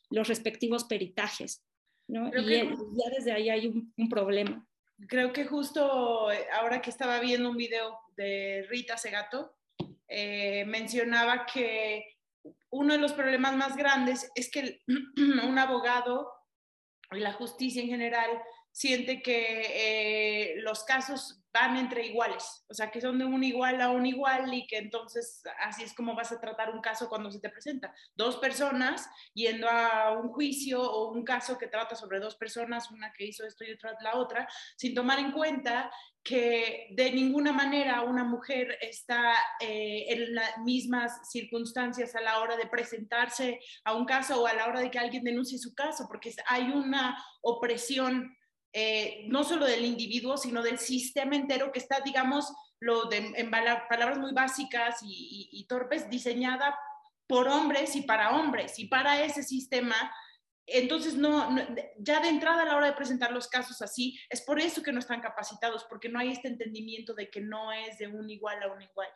[0.10, 1.64] los respectivos peritajes.
[2.08, 2.30] ¿no?
[2.30, 4.66] Y ya desde ahí hay un, problema.
[5.08, 9.56] Creo que justo eh, ahora que estaba viendo un video de Rita Segato,
[10.08, 12.06] eh, mencionaba que
[12.70, 16.32] uno de los problemas más grandes es que un abogado
[17.12, 18.30] y la justicia en general
[18.72, 23.80] siente que eh, los casos van entre iguales, o sea, que son de un igual
[23.80, 27.32] a un igual y que entonces así es como vas a tratar un caso cuando
[27.32, 27.96] se te presenta.
[28.14, 33.14] Dos personas yendo a un juicio o un caso que trata sobre dos personas, una
[33.14, 35.90] que hizo esto y otra la otra, sin tomar en cuenta
[36.22, 42.58] que de ninguna manera una mujer está eh, en las mismas circunstancias a la hora
[42.58, 46.06] de presentarse a un caso o a la hora de que alguien denuncie su caso,
[46.10, 48.36] porque hay una opresión
[48.78, 53.50] eh, no solo del individuo, sino del sistema entero que está, digamos, lo de, en
[53.50, 56.78] palabras muy básicas y, torpes, diseñada
[57.26, 58.78] por hombres y para hombres.
[58.78, 59.96] Y para ese sistema
[60.68, 61.56] entonces, no,
[62.00, 64.92] ya de entrada a la hora de presentar los casos así, es por eso que
[64.92, 68.62] no están capacitados, porque no hay este entendimiento de que no es de un igual
[68.62, 69.08] a un igual.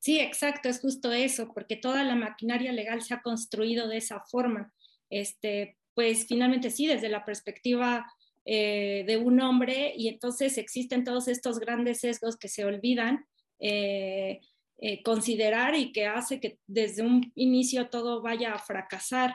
[0.00, 4.20] Sí, exacto, es justo eso, porque toda la maquinaria legal se ha construido de esa
[4.20, 4.72] forma.
[5.08, 8.10] Este, pues finalmente sí, desde la perspectiva
[8.48, 13.26] eh, de un hombre y entonces existen todos estos grandes sesgos que se olvidan
[13.58, 14.38] eh,
[14.78, 19.34] eh, considerar y que hace que desde un inicio todo vaya a fracasar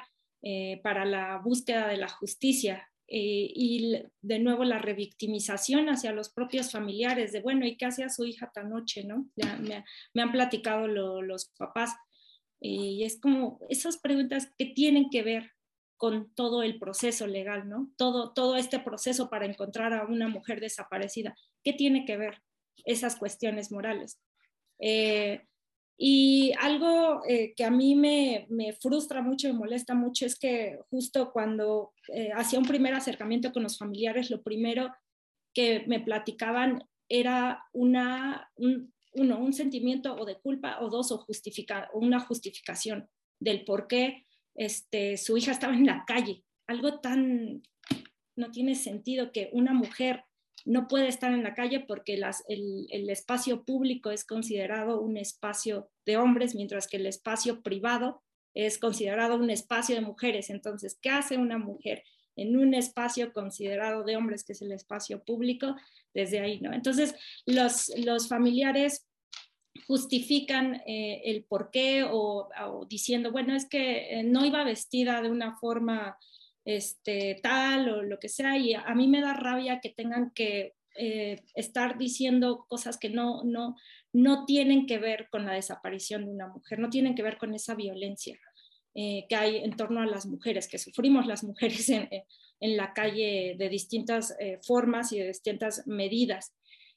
[0.82, 2.88] para la búsqueda de la justicia.
[3.08, 8.26] y de nuevo la revictimización hacia los propios familiares de, bueno, ¿y qué hacía su
[8.26, 9.04] hija tan noche?
[9.04, 9.28] ¿no?
[9.36, 11.94] Ya me, han platicado los papás.
[12.60, 15.52] Y es como esas preguntas que tienen que ver
[16.02, 17.92] con todo el proceso legal, ¿no?
[17.96, 21.36] Todo, todo este proceso para encontrar a una mujer desaparecida.
[21.64, 22.42] ¿Qué tiene que ver
[22.86, 24.20] esas cuestiones morales?
[24.80, 25.44] Eh,
[26.00, 30.80] y algo eh, que a mí me, me, frustra mucho, me molesta mucho, es que
[30.90, 34.92] justo cuando eh, hacía un primer acercamiento con los familiares, lo primero
[35.54, 41.20] que me platicaban era una, un, uno, un sentimiento o de culpa o dos, o
[41.20, 43.08] justifica, una justificación
[43.40, 46.44] del por qué este, su hija estaba en la calle.
[46.68, 47.64] Algo tan,
[48.36, 50.26] no tiene sentido que una mujer
[50.66, 56.18] no puede estar en la calle porque el, espacio público es considerado un espacio de
[56.18, 58.22] hombres, mientras que el espacio privado
[58.54, 60.50] es considerado un espacio de mujeres.
[60.50, 62.04] Entonces, ¿qué hace una mujer
[62.36, 65.76] en un espacio considerado de hombres, que es el espacio público?
[66.14, 66.74] Desde ahí, ¿no?
[66.74, 69.08] Entonces, los, los familiares
[69.88, 72.50] justifican eh, el por qué o,
[72.90, 76.18] diciendo, bueno, es que eh, no iba vestida de una forma
[76.66, 80.74] este, tal o lo que sea, y a mí me da rabia que tengan que
[80.96, 83.76] eh, estar diciendo cosas que no, no,
[84.14, 87.54] no tienen que ver con la desaparición de una mujer, no tienen que ver con
[87.54, 88.38] esa violencia
[88.94, 92.10] que hay en torno a las mujeres, que sufrimos las mujeres en,
[92.60, 96.54] en la calle de distintas formas y de distintas medidas.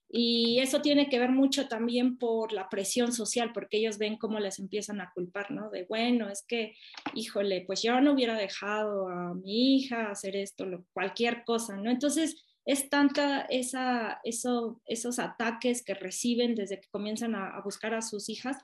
[0.09, 4.39] Y eso tiene que ver mucho también por la presión social, porque ellos ven cómo
[4.39, 5.71] les empiezan a culpar, ¿no?
[5.71, 6.75] De, bueno, es que,
[7.15, 11.91] híjole, pues yo no hubiera dejado a mi hija hacer esto, lo, cualquier cosa, ¿no?
[11.91, 18.03] Entonces, es tanta esa, eso, esos ataques que reciben desde que comienzan a, buscar a
[18.03, 18.57] sus hijas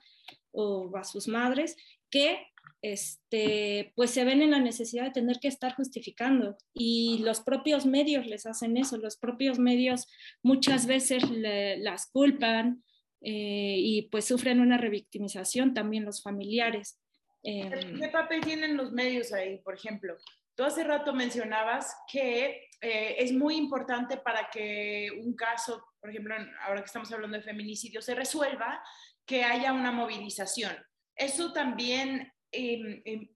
[0.53, 1.77] o a sus madres,
[2.11, 2.39] que
[2.83, 7.87] este, pues se ven en la necesidad de tener que estar justificando y los propios
[7.87, 10.09] medios les hacen eso, los propios medios
[10.43, 12.83] muchas veces las culpan
[13.21, 16.99] eh, y pues sufren una revictimización también los familiares.
[17.43, 20.17] Em, ¿Qué papel tienen los medios ahí, por ejemplo?
[20.55, 26.35] Tú hace rato mencionabas que eh, es muy importante para que un caso, por ejemplo,
[26.63, 28.83] ahora que estamos hablando de feminicidio, se resuelva,
[29.27, 30.77] que haya una movilización.
[31.15, 33.29] Eso también, em,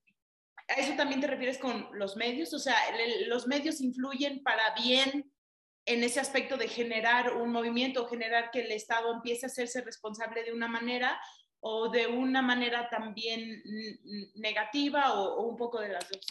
[0.68, 2.52] ¿a eso también te refieres con los medios?
[2.54, 2.76] O sea,
[3.26, 5.30] los medios influyen para bien
[5.86, 10.42] en ese aspecto de generar un movimiento, generar que el Estado empiece a hacerse responsable
[10.42, 11.20] de una manera
[11.60, 13.62] o de una manera también
[14.34, 16.26] negativa o un poco de las dos.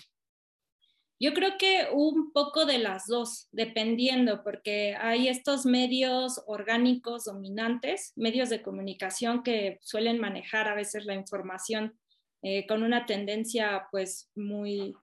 [1.20, 8.12] Yo creo que un poco de las dos, dependiendo, porque hay estos medios orgánicos dominantes,
[8.16, 11.98] medios de comunicación que suelen manejar a veces la información
[12.44, 14.94] eh, con una tendencia pues muy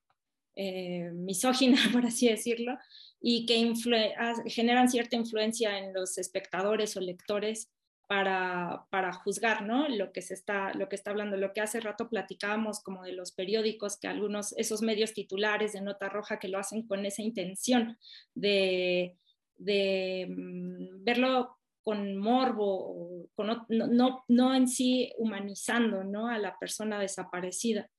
[0.56, 2.76] eh, misógina, por así decirlo,
[3.20, 3.72] y que
[4.46, 7.70] generan cierta influencia en los espectadores o lectores
[8.06, 9.88] para, para, juzgar ¿no?
[9.88, 11.36] lo, que se está, lo que está hablando.
[11.36, 15.80] Lo que hace rato platicábamos como de los periódicos, que algunos, esos medios titulares de
[15.80, 17.96] nota roja que lo hacen con esa intención
[18.34, 19.16] de,
[19.56, 26.28] de mm, verlo con morbo, con, no, en sí humanizando ¿no?
[26.28, 27.90] a la persona desaparecida,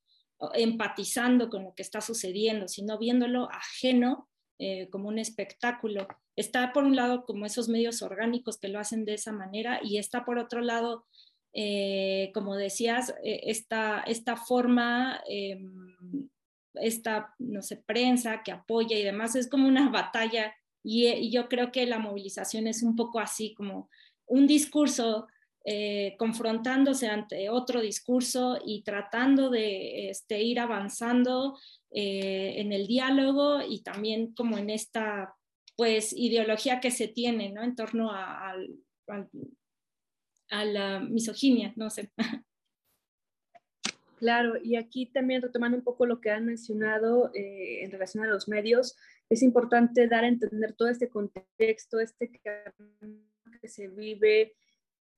[0.54, 4.28] empatizando con lo que está sucediendo, sino viéndolo ajeno
[4.64, 6.06] eh, como un espectáculo.
[6.36, 9.98] Está por un lado como esos medios orgánicos que lo hacen de esa manera y
[9.98, 11.04] está por otro lado,
[11.52, 16.28] eh, como decías, eh, esta, esta forma, em,
[16.74, 21.72] esta, no sé, prensa que apoya y demás, es como una batalla y, yo creo
[21.72, 23.88] que la movilización es un poco así, como
[24.26, 25.26] un discurso
[26.18, 31.56] confrontándose ante otro discurso y tratando de este, ir avanzando
[31.94, 35.34] eh, en el diálogo y también como en esta
[35.76, 37.62] pues ideología que se tiene ¿no?
[37.62, 38.54] en torno a,
[40.48, 42.10] a, la misoginia, no sé.
[44.16, 48.28] Claro, y aquí también retomando un poco lo que han mencionado eh, en relación a
[48.28, 48.96] los medios,
[49.32, 54.54] es importante dar a entender todo este contexto, este que se vive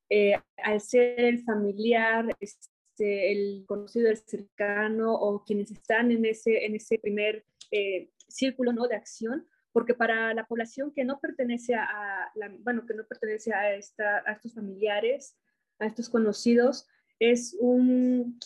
[0.09, 6.65] eh, al ser el familiar, este, el conocido, el cercano o quienes están en ese,
[6.65, 8.87] en ese primer eh, círculo ¿no?
[8.87, 13.53] de acción, porque para la población que no pertenece a, la, bueno, que no pertenece
[13.53, 15.37] a, esta, a estos familiares,
[15.81, 16.87] a estos conocidos,
[17.19, 18.39] es un,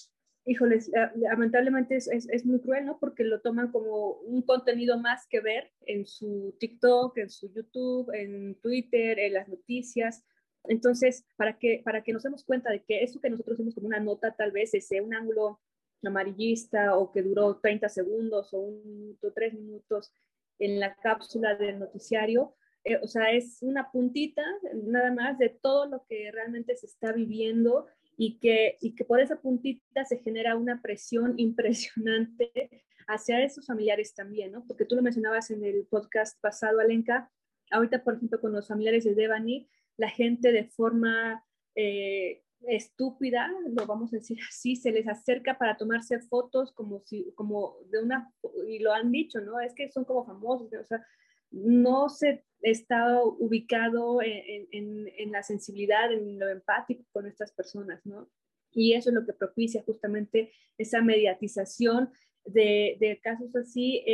[0.48, 2.98] híjoles, lamentablemente es, es, es, muy cruel, ¿no?
[2.98, 8.10] Porque lo toman como un contenido más que ver en su TikTok, en su YouTube,
[8.14, 10.24] en Twitter, en las noticias,
[10.64, 13.86] entonces, para que, para que nos demos cuenta de que eso que nosotros vemos como
[13.86, 15.60] una nota, tal vez ese un ángulo
[16.04, 20.12] amarillista o que duró 30 segundos o un minuto, tres minutos
[20.58, 24.42] en la cápsula del noticiario, eh, o sea, es una puntita
[24.74, 27.86] nada más de todo lo que realmente se está viviendo
[28.20, 34.12] y que, y que por esa puntita se genera una presión impresionante hacia esos familiares
[34.12, 34.66] también, ¿no?
[34.66, 37.30] Porque tú lo mencionabas en el podcast pasado, Alenka,
[37.70, 39.66] ahorita, por ejemplo, con los familiares de Devani,
[39.96, 41.42] la gente de forma
[41.74, 47.32] eh, estúpida, lo vamos a decir así, se les acerca para tomarse fotos como si,
[47.34, 48.32] como de una,
[48.66, 49.60] y lo han dicho, ¿no?
[49.60, 51.06] Es que son como famosos, o sea,
[51.50, 58.30] no se está ubicado en, la sensibilidad, en lo empático con estas personas, ¿no?
[58.72, 62.10] Y eso es lo que propicia justamente esa mediatización
[62.44, 64.04] de, casos así,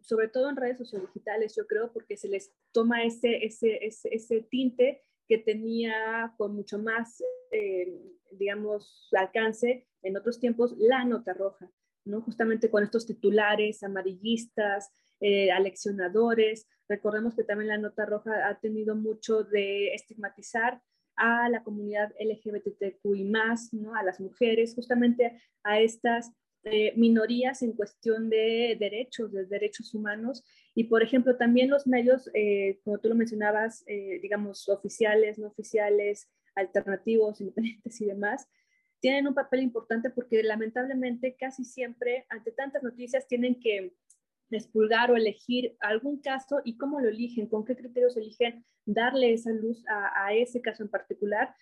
[0.00, 6.34] sobre todo en redes sociodigitales, yo creo, porque se les toma ese tinte que tenía
[6.36, 7.98] con mucho más, eh,
[8.32, 11.70] digamos, alcance en otros tiempos la nota roja,
[12.04, 12.20] ¿no?
[12.20, 16.68] Justamente con estos titulares amarillistas, eh, aleccionadores.
[16.88, 20.82] Recordemos que también la nota roja ha tenido mucho de estigmatizar
[21.16, 23.24] a la comunidad LGBTQI
[23.72, 23.94] ¿no?
[23.94, 26.32] a las mujeres, justamente a estas
[26.64, 30.42] eh, minorías en cuestión de derechos, de derechos humanos.
[30.74, 35.48] Y, por ejemplo, también los medios, eh, como tú lo mencionabas, eh, digamos, oficiales, no
[35.48, 38.48] oficiales, alternativos, independientes y demás,
[39.00, 43.92] tienen un papel importante porque lamentablemente casi siempre, ante tantas noticias, tienen que
[44.54, 49.50] expulgar o elegir algún caso y cómo lo eligen, con qué criterios eligen darle esa
[49.50, 51.54] luz a, ese caso en particular.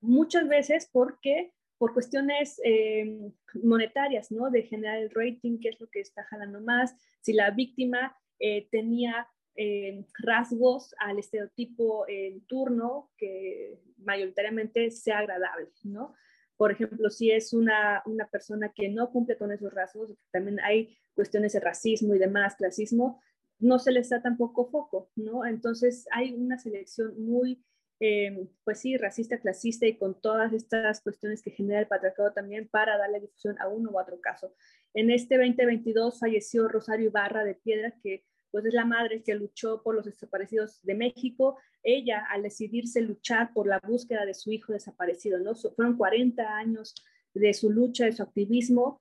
[0.00, 3.18] Muchas veces porque por cuestiones eh,
[3.62, 4.50] monetarias, ¿no?
[4.50, 8.68] De generar el rating, qué es lo que está jalando más, si la víctima eh,
[8.70, 9.26] tenía
[9.56, 16.14] eh, rasgos al estereotipo en turno que mayoritariamente sea agradable, ¿no?
[16.56, 20.96] Por ejemplo, si es una, una persona que no cumple con esos rasgos, también hay
[21.14, 23.20] cuestiones de racismo y demás, clasismo,
[23.58, 25.46] no se les da tampoco foco, ¿no?
[25.46, 27.64] Entonces hay una selección muy,
[28.00, 32.68] eh, pues sí, racista, clasista y con todas estas cuestiones que genera el patriarcado también
[32.68, 34.54] para darle difusión a uno u otro caso.
[34.94, 39.82] En este 2022 falleció Rosario Ibarra de Piedra, que pues es la madre que luchó
[39.82, 41.58] por los desaparecidos de México.
[41.82, 45.54] Ella, al decidirse luchar por la búsqueda de su hijo desaparecido, ¿no?
[45.54, 46.94] Fueron 40 años
[47.34, 49.00] de su lucha, de su activismo,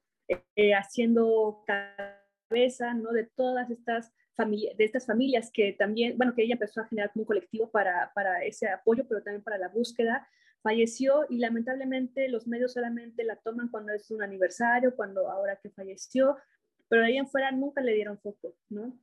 [0.56, 3.12] eh, haciendo cabeza, ¿no?
[3.12, 7.22] De todas estas de estas familias que también, bueno, que ella empezó a generar como
[7.24, 10.28] un colectivo para, para ese apoyo, pero también para la búsqueda,
[10.64, 15.70] falleció y lamentablemente los medios solamente la toman cuando es un aniversario, cuando ahora que
[15.70, 16.38] falleció,
[16.88, 18.98] pero de ahí en fuera nunca le dieron foco, ¿no?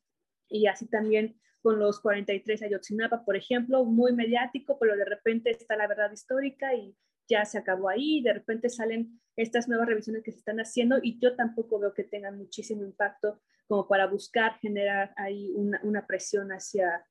[0.48, 5.76] Y así también con los 43 Ayotzinapa, por ejemplo, muy mediático, pero de repente está
[5.76, 6.96] la verdad histórica y
[7.28, 11.18] ya se acabó ahí, de repente salen estas nuevas revisiones que se están haciendo y
[11.18, 16.50] yo tampoco veo que tengan muchísimo impacto como para buscar generar ahí una, una presión
[16.52, 17.04] hacia,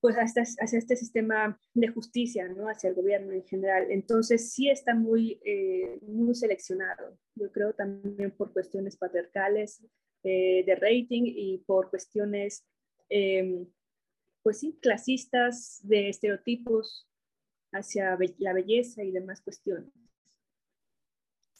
[0.00, 2.68] pues hacia, hacia, este sistema de justicia, ¿no?
[2.68, 3.86] hacia el gobierno en general.
[3.90, 9.80] Entonces sí está muy, eh, muy seleccionado, yo creo también por cuestiones patriarcales
[10.28, 12.64] eh, de rating y por cuestiones,
[13.08, 13.64] eh,
[14.42, 17.06] pues sí, clasistas, de estereotipos
[17.72, 19.92] hacia la belleza y demás cuestiones.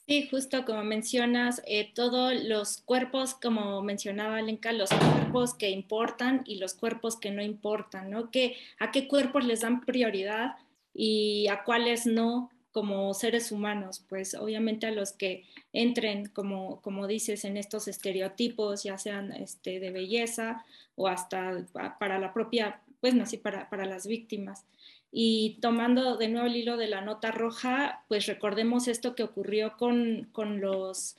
[0.09, 6.43] Sí, justo como mencionas, eh, todos los cuerpos, como mencionaba Lenka, los cuerpos que importan
[6.45, 8.33] y los cuerpos que no importan, ¿no?
[8.33, 10.57] ¿Qué, ¿A qué cuerpos les dan prioridad
[10.93, 14.05] y a cuáles no como seres humanos?
[14.07, 19.81] Pues obviamente a los que entren, como, como dices, en estos estereotipos, ya sean este,
[19.81, 20.63] de belleza
[20.95, 21.65] o hasta
[21.99, 24.67] para la propia, pues no, así para, para las víctimas.
[25.11, 29.79] Y tomando de nuevo el hilo de la nota roja, pues recordemos esto que ocurrió
[29.79, 31.17] con, con los,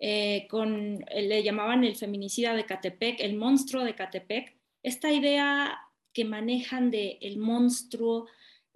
[0.00, 5.78] eh, con, le llamaban el feminicida de Catepec, el monstruo de Catepec, esta idea
[6.12, 8.26] que manejan de el monstruo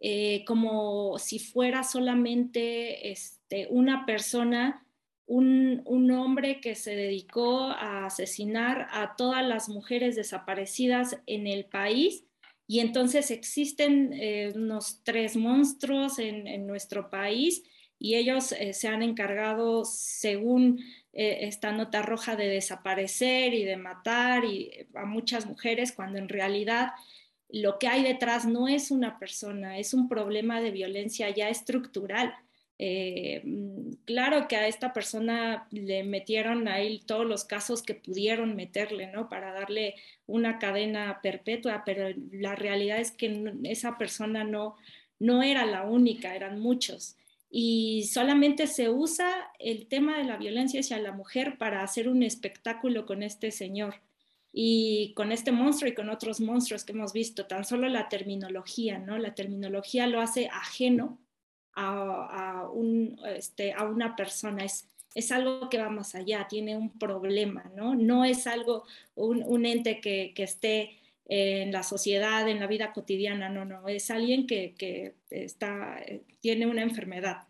[0.03, 4.87] eh, como si fuera solamente este, una persona,
[5.27, 11.67] un, un, hombre que se dedicó a asesinar a todas las mujeres desaparecidas en el
[11.67, 12.25] país
[12.67, 17.63] y entonces existen eh, unos tres monstruos en, nuestro país
[17.99, 20.83] y ellos eh, se han encargado, según
[21.13, 26.93] esta nota roja, de desaparecer y de matar y, a muchas mujeres, cuando en realidad
[27.53, 32.35] lo que hay detrás no es una persona, es un problema de violencia ya estructural
[32.83, 38.57] eh, mm, claro que a esta persona le metieron ahí todos los casos que pudieron
[38.57, 39.29] meterle, ¿no?
[39.29, 39.97] Para darle
[40.27, 44.77] una cadena perpetua, pero la realidad es que esa persona no,
[45.19, 47.19] no era la única, eran muchos.
[47.51, 49.29] Y solamente se usa
[49.59, 53.97] el tema de la violencia hacia la mujer para hacer un espectáculo con este señor
[54.53, 58.99] y con este monstruo y con otros monstruos que hemos visto, tan solo la terminología,
[58.99, 59.19] ¿no?
[59.19, 61.19] La terminología lo hace ajeno
[61.75, 66.99] a, un, este, a una persona, es, es algo que va más allá, tiene un
[66.99, 67.95] problema, ¿no?
[67.95, 68.85] No es algo,
[69.15, 73.89] un, un ente que, que, esté en la sociedad, en la vida cotidiana, no, no,
[73.89, 76.03] es alguien que, que está,
[76.41, 77.47] tiene una enfermedad.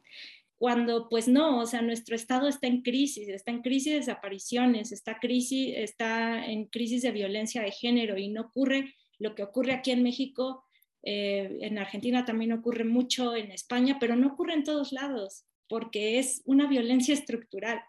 [0.60, 4.92] Cuando pues no, o sea, nuestro estado está en crisis, está en crisis de desapariciones,
[4.92, 9.72] está, crisis, está en crisis de violencia de género y no ocurre lo que ocurre
[9.72, 10.64] aquí en México
[11.02, 16.18] eh, en Argentina también ocurre mucho, en España, pero no ocurre en todos lados, porque
[16.18, 17.82] es una violencia estructural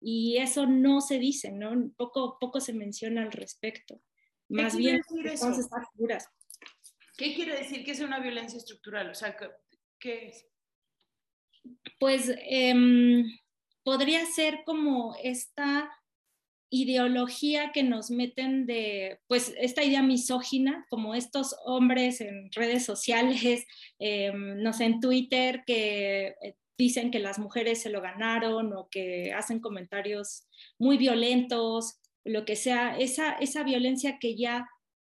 [0.00, 1.90] y eso no se dice, ¿no?
[1.96, 4.02] Poco, poco se menciona al respecto.
[4.48, 6.28] Más bien, seguras.
[7.16, 9.10] ¿Qué quiere decir que es una violencia estructural?
[9.10, 9.36] O sea,
[9.98, 10.46] ¿qué, es?
[11.98, 13.24] Pues em,
[13.82, 15.90] podría ser como esta
[16.70, 23.66] ideología que nos meten de, pues, esta idea misógina, como estos hombres en redes sociales,
[23.98, 28.88] eh, no sé, en Twitter, que eh, dicen que las mujeres se lo ganaron o
[28.90, 30.46] que hacen comentarios
[30.78, 34.66] muy violentos, lo que sea, esa, esa violencia que ya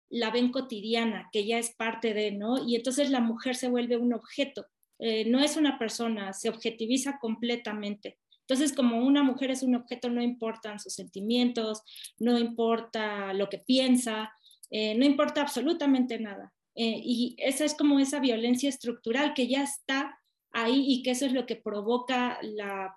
[0.08, 2.66] la ven cotidiana, que ya es parte de, ¿no?
[2.66, 4.66] Y entonces la mujer se vuelve un objeto,
[5.04, 8.18] eh, no es una persona, se objetiviza completamente.
[8.42, 11.82] Entonces, como una mujer es un objeto, no importan sus sentimientos,
[12.20, 14.32] no importa lo que piensa,
[14.70, 16.52] eh, no importa absolutamente nada.
[16.76, 20.20] Eh, y esa es como esa violencia estructural que ya está
[20.52, 22.38] ahí y que eso es lo que provoca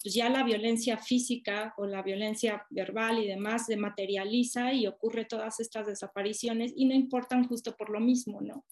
[0.04, 5.26] pues ya la violencia física o la violencia verbal y demás, se materializa y ocurre
[5.26, 8.64] todas estas desapariciones y no importan justo por lo mismo, ¿no?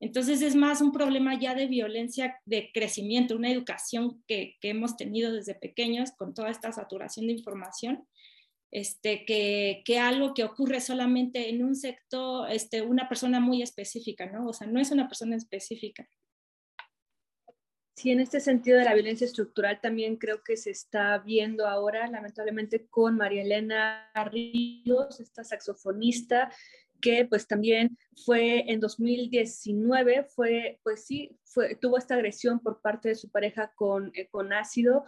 [0.00, 5.32] Entonces es más un problema ya de violencia de crecimiento, una educación que, hemos tenido
[5.32, 8.08] desde pequeños con toda esta saturación de información,
[8.72, 14.26] este, que, que, algo que ocurre solamente en un sector, este, una persona muy específica,
[14.26, 14.48] ¿no?
[14.48, 16.08] O sea, no es una persona específica.
[18.00, 22.06] Sí, en este sentido de la violencia estructural también creo que se está viendo ahora,
[22.06, 26.50] lamentablemente, con María Elena Ríos, esta saxofonista,
[27.00, 33.10] que pues también fue en 2019, fue, pues sí, fue, tuvo esta agresión por parte
[33.10, 35.04] de su pareja con, eh, con ácido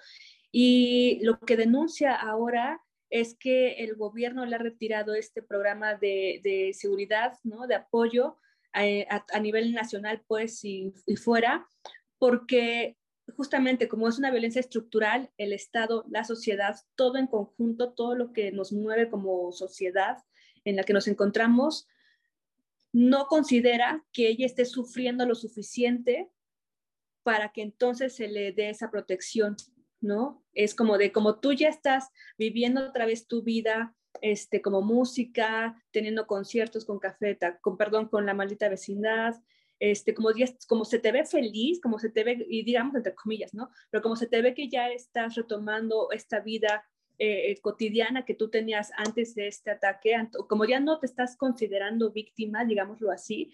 [0.51, 2.81] y lo que denuncia ahora
[3.11, 7.67] es que el gobierno le ha retirado este programa de, de seguridad, ¿no?
[7.67, 8.39] De apoyo
[8.75, 11.69] eh, a, a, nivel nacional, pues, y, y fuera,
[12.19, 12.97] porque
[13.37, 18.33] justamente como es una violencia estructural, el Estado, la sociedad, todo en conjunto, todo lo
[18.33, 20.19] que nos mueve como sociedad,
[20.65, 21.89] en la que nos encontramos
[22.93, 26.31] no considera que ella esté sufriendo lo suficiente
[27.23, 29.57] para que entonces se le dé esa protección,
[30.01, 30.45] ¿no?
[30.53, 35.83] Es como de, como tú ya estás viviendo otra vez tu vida, este, como música,
[35.91, 39.35] teniendo conciertos con cafeta, con perdón, con la maldita vecindad,
[39.79, 40.29] este, como,
[40.69, 43.71] como se te ve feliz, como se te ve, y digamos entre comillas, ¿no?
[43.91, 46.85] Pero como se te ve que ya estás retomando esta vida
[47.19, 50.17] eh, cotidiana que tú tenías antes de este ataque,
[50.49, 53.53] como ya no te estás considerando víctima, digámoslo así,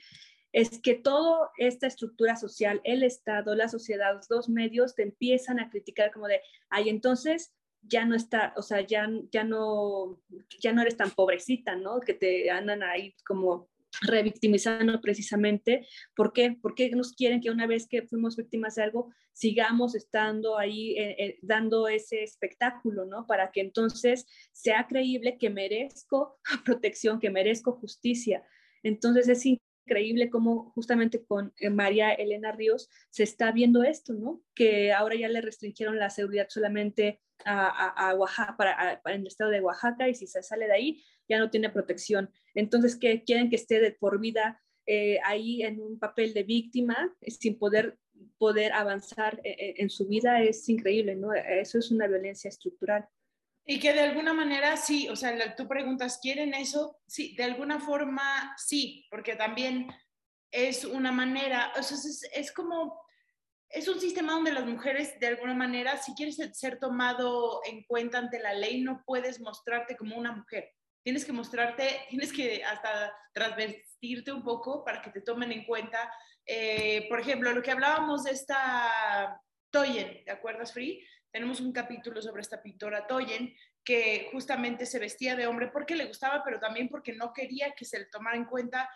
[0.52, 5.68] es que toda esta estructura social, el Estado, la sociedad, los medios te empiezan a
[5.68, 6.40] criticar como de,
[6.70, 7.52] ay, entonces
[7.82, 10.20] ya no está, o sea, ya, ya, no,
[10.58, 12.00] ya no eres tan pobrecita, ¿no?
[12.00, 13.68] Que te andan ahí como
[14.02, 15.86] revictimizando precisamente.
[16.14, 16.56] ¿Por qué?
[16.60, 21.16] Porque nos quieren que una vez que fuimos víctimas de algo, sigamos estando ahí eh,
[21.18, 23.26] eh, dando ese espectáculo, ¿no?
[23.26, 28.42] Para que entonces sea creíble que merezco protección, que merezco justicia.
[28.82, 34.42] Entonces es increíble cómo justamente con eh, María Elena Ríos se está viendo esto, ¿no?
[34.54, 40.08] Que ahora ya le restringieron la seguridad solamente a, Oaxaca, para, el estado de Oaxaca
[40.08, 42.30] y si se sale de ahí ya no tiene protección.
[42.54, 47.14] Entonces, que quieren que esté de por vida eh, ahí en un papel de víctima
[47.26, 47.98] sin poder,
[48.38, 51.34] poder avanzar en, eh, en su vida es increíble, ¿no?
[51.34, 53.06] Eso es una violencia estructural.
[53.66, 56.98] Y que de alguna manera sí, o sea, tú preguntas, ¿quieren eso?
[57.06, 59.88] Sí, de alguna forma sí, porque también
[60.50, 62.98] es una manera, o sea, es, es como,
[63.68, 68.16] es un sistema donde las mujeres de alguna manera, si quieres ser tomado en cuenta
[68.16, 70.72] ante la ley, no puedes mostrarte como una mujer
[71.08, 76.12] tienes que mostrarte, tienes que hasta transvestirte un poco para que te tomen en cuenta.
[76.44, 79.40] Eh, por ejemplo, lo que hablábamos de esta
[79.70, 81.02] Toyen, ¿te acuerdas, Free?
[81.30, 86.04] Tenemos un capítulo sobre esta pintora Toyen que justamente se vestía de hombre porque le
[86.04, 88.86] gustaba, pero también porque no quería que se le tomara en cuenta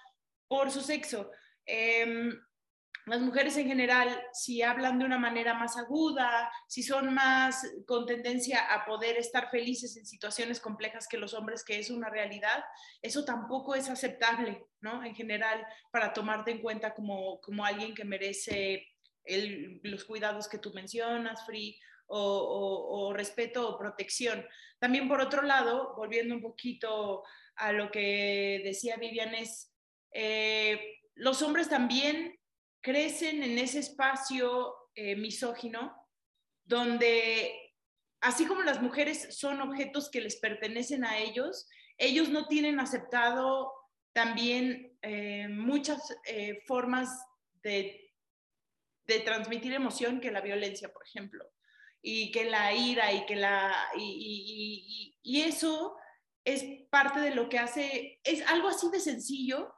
[0.48, 1.30] por su sexo.
[1.64, 2.30] Eh,
[3.06, 8.06] las mujeres en general, si hablan de una manera más aguda, si son más con
[8.06, 12.64] tendencia a poder estar felices en situaciones complejas que los hombres, que es una realidad,
[13.00, 15.02] eso tampoco es aceptable, ¿no?
[15.04, 18.86] En general, para tomarte en cuenta como, como alguien que merece
[19.82, 24.46] los cuidados que tú mencionas, Free, o, respeto o protección.
[24.78, 27.24] También por otro lado, volviendo un poquito
[27.56, 29.72] a lo que decía Vivian, es
[30.12, 32.38] eh, los hombres también
[32.82, 35.96] crecen en ese espacio eh, misógino
[36.64, 37.74] donde,
[38.20, 43.72] así como las mujeres son objetos que les pertenecen a ellos, ellos no tienen aceptado
[44.12, 47.08] también eh, muchas eh, formas
[47.62, 48.12] de,
[49.06, 51.44] de, transmitir emoción que la violencia, por ejemplo,
[52.02, 53.74] y que la ira y que la...
[53.96, 55.96] y, eso
[56.44, 59.72] es parte de lo que hace, es algo así de sencillo,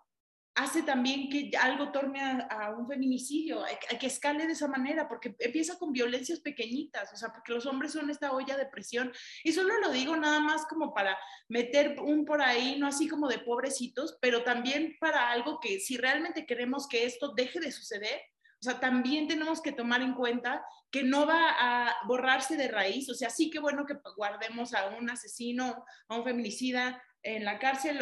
[0.54, 5.34] hace también que algo torne a, un feminicidio, a, que escale de esa manera, porque
[5.38, 9.12] empieza con violencias pequeñitas, o sea, porque los hombres son esta olla de presión.
[9.42, 13.28] Y solo lo digo nada más como para meter un por ahí, no así como
[13.28, 18.20] de pobrecitos, pero también para algo que si realmente queremos que esto deje de suceder,
[18.60, 23.10] o sea, también tenemos que tomar en cuenta que no va a borrarse de raíz,
[23.10, 27.58] o sea, sí que bueno que guardemos a un asesino, a un feminicida, en la
[27.58, 27.98] cárcel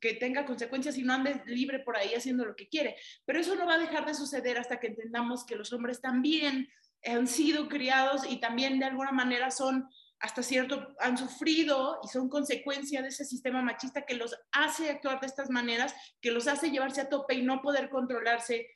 [0.00, 2.96] que tenga consecuencias y no ande libre por ahí haciendo lo que quiere.
[3.24, 6.68] Pero eso no va a dejar de suceder hasta que entendamos que los hombres también
[7.04, 9.88] han sido criados y también de alguna manera son
[10.20, 15.20] hasta cierto, han sufrido y son consecuencia de ese sistema machista que los hace actuar
[15.20, 18.70] de estas maneras, que los hace llevarse a tope y no poder controlarse.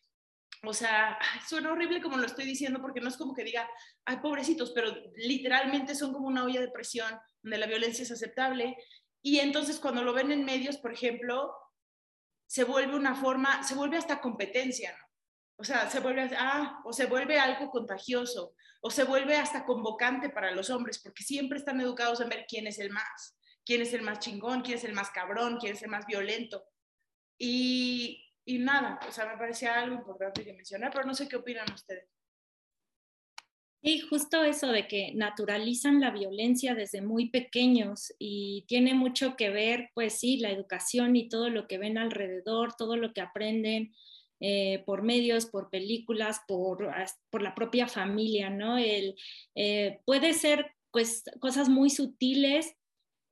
[0.64, 1.18] O sea,
[1.48, 3.66] suena horrible como lo estoy diciendo porque no es como que diga,
[4.04, 8.76] ay, pobrecitos, pero literalmente son como una olla de presión donde la violencia es aceptable
[9.22, 11.54] y entonces cuando lo ven en medios, por ejemplo,
[12.46, 15.08] se vuelve una forma, se vuelve hasta competencia, ¿no?
[15.60, 20.30] O sea, se vuelve, ah, o se vuelve algo contagioso, o se vuelve hasta convocante
[20.30, 23.92] para los hombres, porque siempre están educados en ver quién es el más, quién es
[23.92, 26.64] el más chingón, quién es el más cabrón, quién es el más violento.
[27.36, 31.36] Y, y nada, o sea, me parecía algo importante que mencionar, pero no sé qué
[31.36, 32.08] opinan ustedes.
[33.82, 39.50] Sí, justo eso de que naturalizan la violencia desde muy pequeños y tiene mucho que
[39.50, 43.94] ver, pues sí, la educación y todo lo que ven alrededor, todo lo que aprenden
[44.40, 46.90] eh, por medios, por películas, por,
[47.30, 48.78] por, la propia familia, ¿no?
[48.78, 49.14] El,
[49.54, 52.74] eh, puede ser pues cosas muy sutiles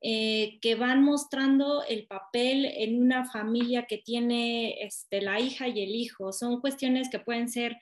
[0.01, 5.81] eh, que van mostrando el papel en una familia que tiene este, la hija y
[5.81, 6.31] el hijo.
[6.33, 7.77] Son cuestiones que pueden ser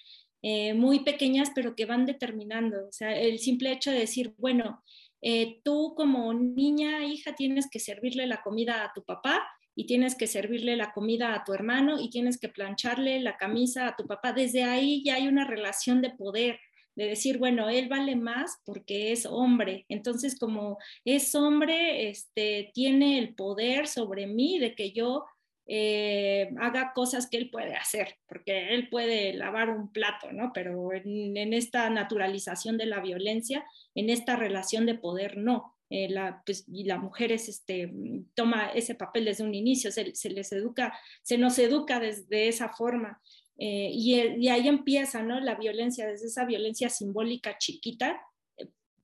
[0.48, 2.88] eh, muy pequeñas, pero que van determinando.
[2.88, 4.84] O sea, el simple hecho de decir, bueno,
[5.20, 9.44] eh, tú como niña, hija, tienes que servirle la comida a tu papá
[9.76, 13.88] y tienes que servirle la comida a tu hermano y tienes que plancharle la camisa
[13.88, 14.34] a tu papá.
[14.34, 16.60] Desde ahí ya hay una relación de poder,
[16.96, 19.88] de decir, bueno, él vale más porque es hombre.
[19.90, 25.26] Entonces, como es hombre, este, tiene el poder sobre mí de que yo
[25.68, 30.52] eh, haga cosas que él puede hacer, porque él puede lavar un plato, ¿no?
[30.54, 35.76] Pero en, esta naturalización de la violencia, en esta relación de poder, no.
[35.90, 37.92] Eh, la, pues, y la mujer es, este,
[38.34, 43.22] toma ese papel desde un inicio, se, les educa, se nos educa desde esa forma.
[43.58, 45.40] Eh, y, y, ahí empieza, ¿no?
[45.40, 48.20] La violencia, desde esa violencia simbólica chiquita,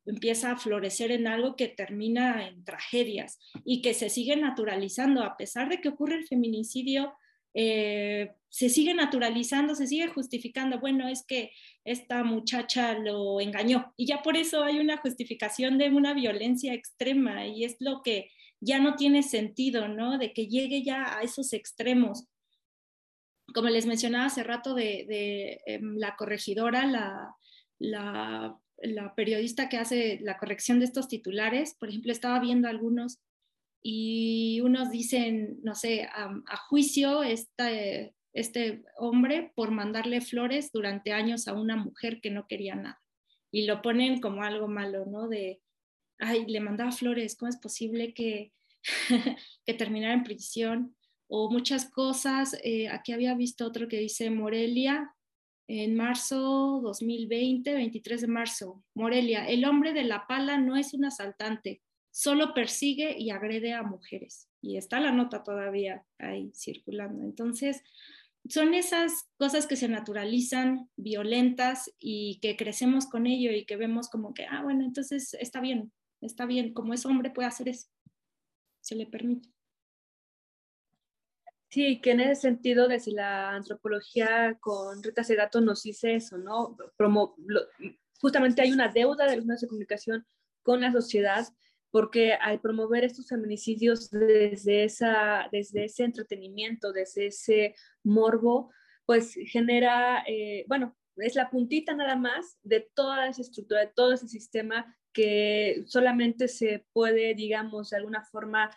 [0.05, 5.37] empieza a florecer en algo que termina en tragedias y que se sigue naturalizando, a
[5.37, 7.13] pesar de que ocurre el feminicidio,
[7.53, 11.51] eh, se sigue naturalizando, se sigue justificando, bueno, es que
[11.83, 17.45] esta muchacha lo engañó y ya por eso hay una justificación de una violencia extrema
[17.47, 18.29] y es lo que
[18.59, 20.17] ya no tiene sentido, ¿no?
[20.17, 22.27] De que llegue ya a esos extremos.
[23.53, 27.35] Como les mencionaba hace rato de, em, la corregidora, la,
[27.79, 33.21] la la periodista que hace la corrección de estos titulares, por ejemplo, estaba viendo algunos
[33.83, 36.31] y unos dicen, no sé, a,
[36.69, 42.75] juicio este, este hombre por mandarle flores durante años a una mujer que no quería
[42.75, 43.01] nada.
[43.51, 45.27] Y lo ponen como algo malo, ¿no?
[45.27, 45.61] De,
[46.19, 48.53] ay, le mandaba flores, ¿cómo es posible que,
[49.65, 50.95] que terminara en prisión?
[51.27, 52.57] O muchas cosas.
[52.63, 55.13] Eh, aquí había visto otro que dice Morelia,
[55.67, 61.05] en marzo 2020, 23 de marzo, Morelia, el hombre de la pala no es un
[61.05, 61.81] asaltante,
[62.11, 64.49] solo persigue y agrede a mujeres.
[64.61, 67.23] Y está la nota todavía ahí circulando.
[67.23, 67.81] Entonces,
[68.49, 74.09] son esas cosas que se naturalizan, violentas y que crecemos con ello y que vemos
[74.09, 75.91] como que, ah, bueno, entonces está bien,
[76.21, 77.87] está bien, como es hombre puede hacer eso,
[78.81, 79.49] se le permite.
[81.71, 86.75] Sí, que en ese sentido, desde la antropología con Rita Segato nos dice eso, ¿no?
[88.19, 90.25] justamente hay una deuda de los medios de comunicación
[90.63, 91.47] con la sociedad,
[91.89, 98.69] porque al promover estos feminicidios desde, esa, desde ese entretenimiento, desde ese morbo,
[99.05, 104.13] pues genera, eh, bueno, es la puntita nada más de toda esa estructura, de todo
[104.13, 108.69] ese sistema que solamente se puede, digamos, de alguna forma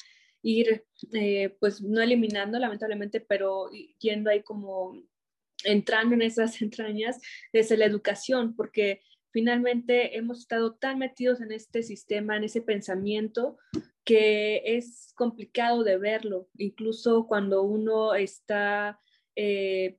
[0.44, 0.84] ir,
[1.14, 5.02] eh, pues no eliminando lamentablemente, pero yendo ahí como
[5.64, 7.20] entrando en esas entrañas
[7.52, 13.56] desde la educación, porque finalmente hemos estado tan metidos en este sistema, en ese pensamiento,
[14.04, 19.00] que es complicado de verlo, incluso cuando uno está,
[19.34, 19.98] eh,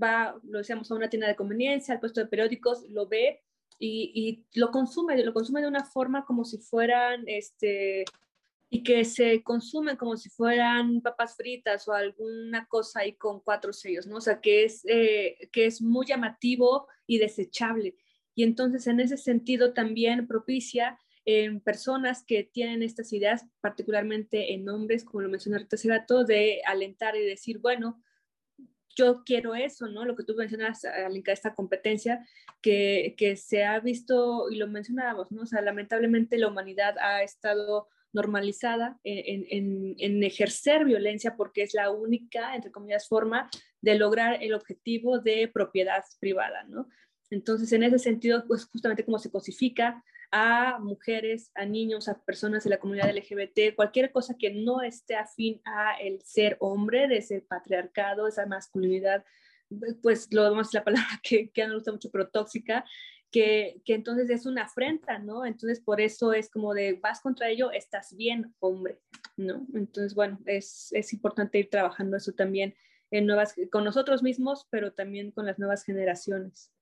[0.00, 3.42] va, lo decíamos, a una tienda de conveniencia, al puesto de periódicos, lo ve
[3.80, 8.04] y, y, lo consume, lo consume de una forma como si fueran este,
[8.72, 13.72] y que se consumen como si fueran papas fritas o alguna cosa ahí con cuatro
[13.72, 14.16] sellos, ¿no?
[14.16, 17.96] O sea, que es, eh, que es muy llamativo y desechable.
[18.36, 24.68] Y entonces en ese sentido también propicia en personas que tienen estas ideas, particularmente en
[24.68, 28.00] hombres, como lo mencionó Rita Segato, de alentar y decir, bueno,
[28.94, 30.04] yo quiero eso, ¿no?
[30.04, 32.24] Lo que tú mencionas, Alinka, esta competencia
[32.62, 35.42] que, que se ha visto, y lo mencionábamos, ¿no?
[35.42, 42.54] O sea, lamentablemente la humanidad ha estado normalizada en, ejercer violencia porque es la única,
[42.54, 43.48] entre comillas, forma
[43.80, 46.88] de lograr el objetivo de propiedad privada, ¿no?
[47.30, 50.02] Entonces, en ese sentido, pues justamente como se cosifica
[50.32, 55.16] a mujeres, a niños, a personas de la comunidad LGBT, cualquier cosa que no esté
[55.16, 59.24] afín a el ser hombre, de ese patriarcado, esa masculinidad,
[60.02, 62.84] pues lo demás la palabra que, que no me gusta mucho, pero tóxica,
[63.30, 65.44] que, entonces es una afrenta, ¿no?
[65.44, 68.98] Entonces por eso es como de vas contra ello, estás bien, hombre,
[69.36, 69.66] ¿no?
[69.74, 72.74] Entonces, bueno, es, importante ir trabajando eso también
[73.10, 76.72] en nuevas, con nosotros mismos, pero también con las nuevas generaciones.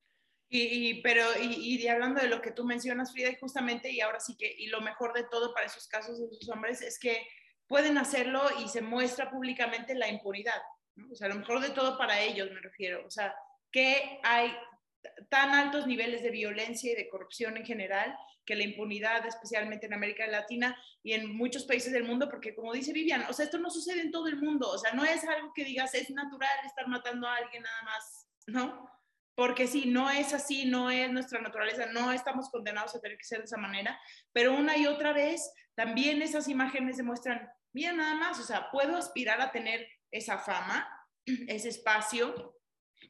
[0.50, 4.18] Y, pero, y, y, hablando de lo que tú mencionas, Frida, y justamente, y ahora
[4.18, 7.26] sí que, y lo mejor de todo para esos casos de esos hombres es que
[7.66, 10.60] pueden hacerlo y se muestra públicamente la impunidad.
[10.94, 11.12] ¿no?
[11.12, 13.06] O sea, lo mejor de todo para ellos, me refiero.
[13.06, 13.34] O sea,
[13.70, 14.50] que hay
[15.28, 19.94] tan altos niveles de violencia y de corrupción en general que la impunidad, especialmente en
[19.94, 23.58] América Latina y en muchos países del mundo, porque como dice Vivian, o sea, esto
[23.58, 26.50] no sucede en todo el mundo, o sea, no es algo que digas, es natural
[26.64, 28.98] estar matando a alguien nada más, ¿no?
[29.38, 33.24] porque sí, no es así, no es nuestra naturaleza, no estamos condenados a tener que
[33.24, 33.96] ser de esa manera,
[34.32, 38.96] pero una y otra vez también esas imágenes demuestran, mira nada más, o sea, puedo
[38.96, 40.88] aspirar a tener esa fama,
[41.46, 42.57] ese espacio,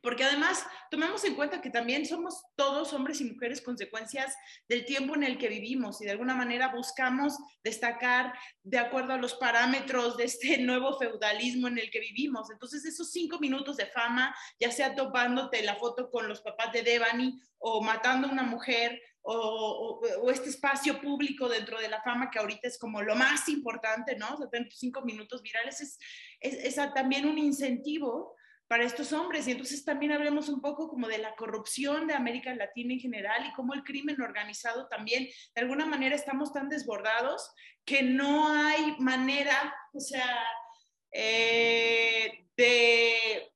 [0.02, 4.34] porque además tomemos en cuenta que también somos todos hombres y mujeres consecuencias
[4.68, 8.32] del tiempo en el que vivimos y de alguna manera buscamos destacar
[8.62, 12.50] de acuerdo a los parámetros de este nuevo feudalismo en el que vivimos.
[12.50, 16.82] Entonces esos cinco minutos de fama, ya sea topándote la foto con los papás de
[16.82, 22.00] Devani o matando a una mujer o, o, o, este espacio público dentro de la
[22.02, 24.34] fama que ahorita es como lo más importante, ¿no?
[24.34, 25.98] O sea, cinco minutos virales es,
[26.40, 28.37] es, es también un incentivo
[28.68, 29.48] para estos hombres.
[29.48, 33.46] Y entonces también hablemos un poco como de la corrupción de América Latina en general
[33.46, 37.50] y cómo el crimen organizado también, de alguna manera estamos tan desbordados
[37.84, 40.46] que no hay manera, o sea,
[41.10, 43.50] eh, de,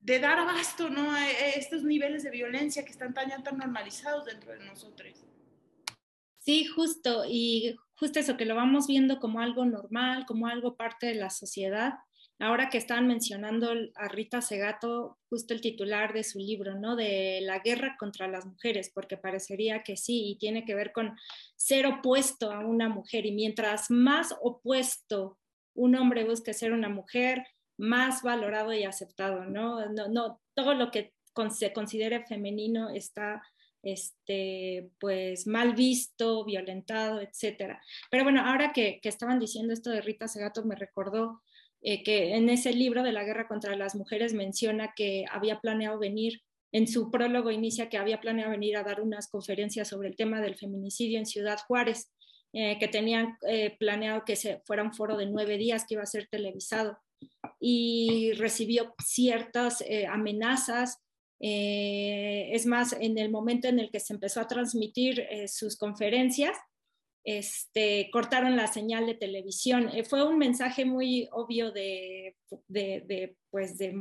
[0.00, 1.12] dar abasto ¿no?
[1.12, 5.24] a estos niveles de violencia que están tan, tan normalizados dentro de nosotros.
[6.40, 11.06] Sí, justo, y justo eso, que lo vamos viendo como algo normal, como algo parte
[11.06, 11.94] de la sociedad
[12.40, 16.96] Ahora que estaban mencionando a Rita Segato, justo el titular de su libro, ¿no?
[16.96, 21.14] De la guerra contra las mujeres, porque parecería que sí, y tiene que ver con
[21.56, 23.26] ser opuesto a una mujer.
[23.26, 25.38] Y mientras más opuesto
[25.74, 29.86] un hombre busque ser una mujer, más valorado y aceptado, ¿no?
[29.90, 31.12] No, no todo lo que
[31.50, 33.42] se considere femenino está
[33.82, 37.82] este, pues mal visto, violentado, etcétera.
[38.10, 41.42] Pero bueno, ahora que, que, estaban diciendo esto de Rita Segato, me recordó
[41.82, 45.98] eh, que en ese libro de la guerra contra las mujeres menciona que había planeado
[45.98, 50.16] venir, en su prólogo inicia que había planeado venir a dar unas conferencias sobre el
[50.16, 52.12] tema del feminicidio en Ciudad Juárez,
[52.52, 56.02] eh, que tenían eh, planeado que se fuera un foro de nueve días que iba
[56.02, 56.98] a ser televisado
[57.58, 60.98] y recibió ciertas amenazas.
[61.38, 66.56] es más, en el momento en el que se empezó a transmitir sus conferencias,
[67.24, 69.90] este, cortaron la señal de televisión.
[69.94, 72.36] Eh, fue un mensaje muy obvio de,
[72.68, 73.94] de, de pues de,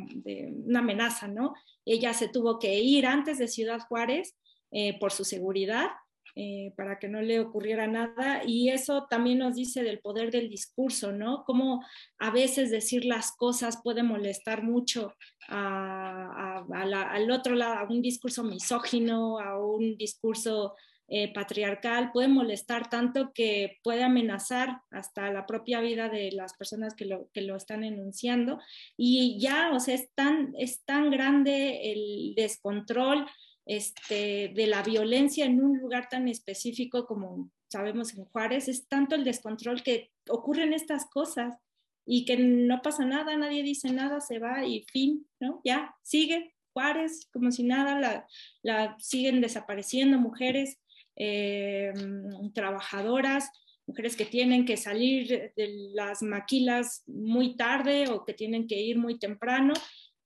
[0.66, 1.54] una amenaza, ¿no?
[1.86, 4.38] Ella se tuvo que ir antes de Ciudad Juárez
[4.72, 5.88] eh, por su seguridad,
[6.36, 8.44] eh, para que no le ocurriera nada.
[8.46, 11.44] Y eso también nos dice del poder del discurso, ¿no?
[11.46, 11.84] Cómo
[12.20, 15.14] a veces decir las cosas puede molestar mucho
[15.50, 20.76] a, a, a la, al otro lado, a un discurso misógino, a un discurso
[21.12, 26.94] eh, patriarcal puede molestar tanto que puede amenazar hasta la propia vida de las personas
[26.94, 28.60] que lo, que lo están enunciando.
[28.96, 33.26] Y ya, o sea, es tan, es tan grande el descontrol
[33.66, 39.16] este, de la violencia en un lugar tan específico como sabemos en Juárez, es tanto
[39.16, 41.56] el descontrol que ocurren estas cosas
[42.06, 45.62] y que no pasa nada, nadie dice nada, se va y fin, ¿no?
[45.64, 48.28] Ya, sigue Juárez como si nada, la,
[48.64, 50.80] la siguen desapareciendo mujeres
[51.20, 51.94] eh,
[52.54, 53.52] trabajadoras,
[53.86, 58.98] mujeres que tienen que salir de las maquilas muy tarde o que tienen que ir
[58.98, 59.74] muy temprano,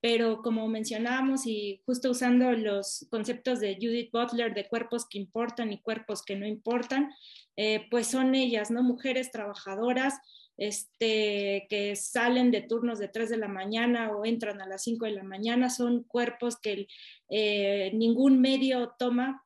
[0.02, 5.72] pero como mencionábamos y justo usando los conceptos de Judith Butler de cuerpos que importan
[5.72, 7.10] y cuerpos que no importan,
[7.56, 8.84] eh, pues son ellas, ¿no?
[8.84, 10.16] Mujeres trabajadoras
[10.58, 15.06] este, que salen de turnos de 3 de la mañana o entran a las 5
[15.06, 16.88] de la mañana, son cuerpos que
[17.30, 19.44] eh, ningún medio toma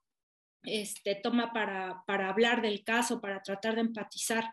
[0.64, 4.46] este, toma para, hablar del caso, para tratar de empatizar.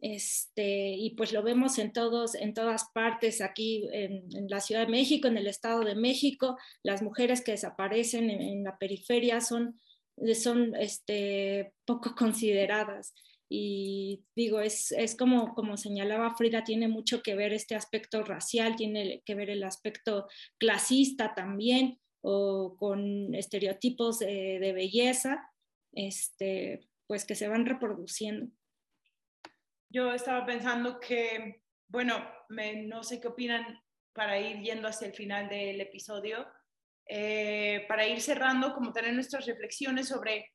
[0.00, 4.92] Este, y pues lo vemos en, todos, en todas partes, aquí en, la Ciudad de
[4.92, 9.80] México, en el Estado de México, las mujeres que desaparecen en, la periferia son,
[10.34, 13.14] son este, poco consideradas.
[13.48, 19.34] Y digo, es, como señalaba Frida, tiene mucho que ver este aspecto racial, tiene que
[19.34, 20.26] ver el aspecto
[20.58, 25.52] clasista también, o con estereotipos eh, de belleza,
[25.92, 28.50] este, pues que se van reproduciendo.
[29.90, 33.78] Yo estaba pensando que, bueno, me, no sé qué opinan
[34.14, 36.46] para ir yendo hacia el final del episodio,
[37.06, 40.54] eh, para ir cerrando, como tener nuestras reflexiones sobre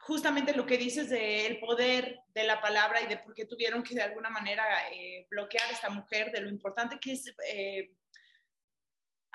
[0.00, 3.94] justamente lo que dices del poder de la palabra y de por qué tuvieron que
[3.94, 7.90] de alguna manera eh, bloquear a esta mujer, de lo importante que es eh,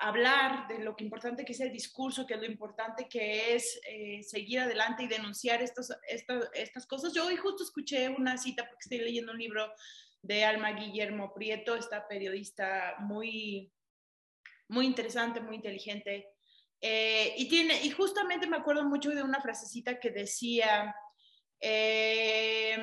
[0.00, 3.80] hablar de lo que importante que es el discurso, que es lo importante que es
[3.86, 5.92] eh, seguir adelante y denunciar estos,
[6.54, 7.12] estas cosas.
[7.12, 9.70] Yo hoy justo escuché una cita porque estoy leyendo un libro
[10.22, 13.70] de Alma Guillermo Prieto, esta periodista muy,
[14.68, 16.28] muy interesante, muy inteligente.
[16.80, 20.94] Eh, y, tiene, y justamente me acuerdo mucho de una frasecita que decía,
[21.60, 22.78] eh,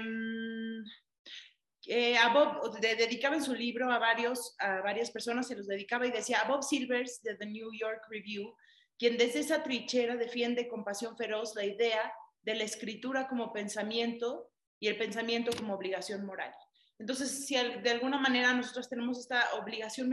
[1.90, 6.06] eh, a Bob, dedicaba en su libro a, varios, a varias personas, se los dedicaba
[6.06, 8.54] y decía a Bob Silvers de The New York Review,
[9.00, 14.52] quien desde esa trinchera defiende con pasión feroz la idea de la escritura como pensamiento
[14.80, 16.54] y el pensamiento como obligación moral.
[17.00, 20.10] Entonces, si de alguna manera nosotros tenemos esta obligación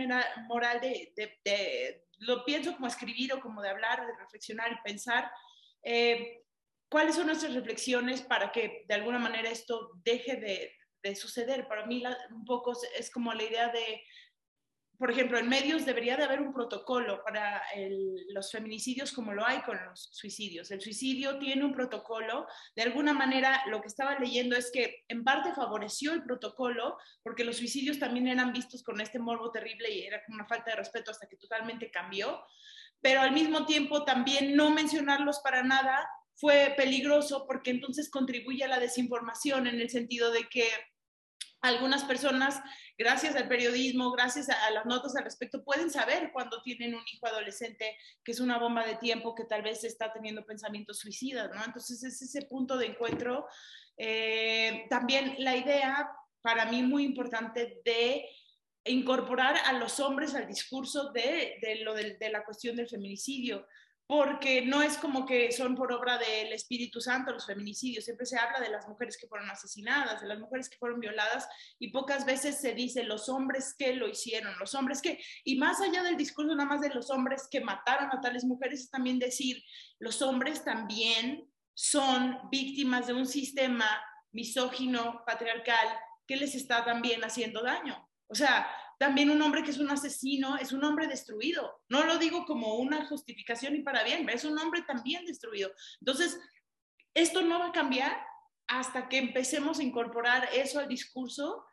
[0.46, 1.12] moral de,
[1.44, 5.28] de, lo pienso como escribir o como de hablar, de reflexionar y pensar,
[5.82, 6.44] eh,
[6.88, 10.72] ¿cuáles son nuestras reflexiones para que de alguna manera esto deje de,
[11.04, 11.68] de suceder.
[11.68, 14.02] Para mí un poco es como la idea de,
[14.98, 17.62] por ejemplo, en medios debería de haber un protocolo para
[18.30, 20.70] los feminicidios como lo hay con los suicidios.
[20.70, 22.46] El suicidio tiene un protocolo.
[22.74, 27.44] De alguna manera, lo que estaba leyendo es que en parte favoreció el protocolo porque
[27.44, 30.76] los suicidios también eran vistos con este morbo terrible y era como una falta de
[30.78, 32.42] respeto hasta que totalmente cambió.
[33.00, 38.68] Pero al mismo tiempo también no mencionarlos para nada fue peligroso porque entonces contribuye a
[38.68, 40.66] la desinformación en el sentido de que
[41.64, 42.60] algunas personas,
[42.98, 47.26] gracias al periodismo, gracias a, las notas al respecto, pueden saber cuando tienen un hijo
[47.26, 51.64] adolescente que es una bomba de tiempo, que tal vez está teniendo pensamientos suicidas, ¿no?
[51.64, 53.46] Entonces es ese punto de encuentro.
[53.96, 56.08] Eh, también la idea,
[56.42, 58.28] para mí muy importante, de
[58.84, 63.66] incorporar a los hombres al discurso de, lo de la cuestión del feminicidio
[64.06, 68.38] porque no es como que son por obra del Espíritu Santo los feminicidios, siempre se
[68.38, 71.48] habla de las mujeres que fueron asesinadas, de las mujeres que fueron violadas
[71.78, 75.80] y pocas veces se dice los hombres que lo hicieron, los hombres que, y más
[75.80, 79.18] allá del discurso nada más de los hombres que mataron a tales mujeres, es también
[79.18, 79.62] decir,
[79.98, 83.86] los hombres también son víctimas de un sistema
[84.32, 85.88] misógino, patriarcal,
[86.26, 88.08] que les está también haciendo daño.
[88.26, 91.82] O sea, también un hombre que es un asesino es un hombre destruido.
[91.88, 95.72] No lo digo como una justificación y para bien, es un hombre también destruido.
[96.00, 96.38] Entonces,
[97.14, 98.16] esto no va a cambiar
[98.66, 101.64] hasta que empecemos a incorporar eso al discurso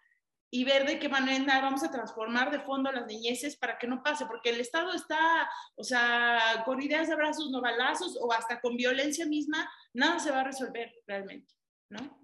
[0.53, 3.87] y ver de qué manera vamos a transformar de fondo a las niñeces para que
[3.87, 8.33] no pase, porque el Estado está, o sea, con ideas de abrazos, no balazos, o
[8.33, 11.53] hasta con violencia misma, nada se va a resolver realmente,
[11.89, 12.21] ¿no?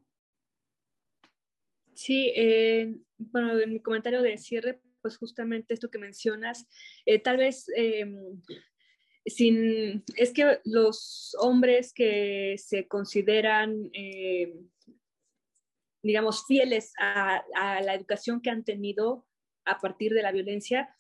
[1.94, 6.68] Sí, eh, bueno, en mi comentario de cierre, pues justamente esto que mencionas,
[7.06, 8.42] eh, tal vez em,
[9.26, 14.70] sin, es que los hombres que se consideran, em,
[16.04, 19.26] digamos, fieles a, la educación que han tenido
[19.64, 20.94] a partir de la violencia,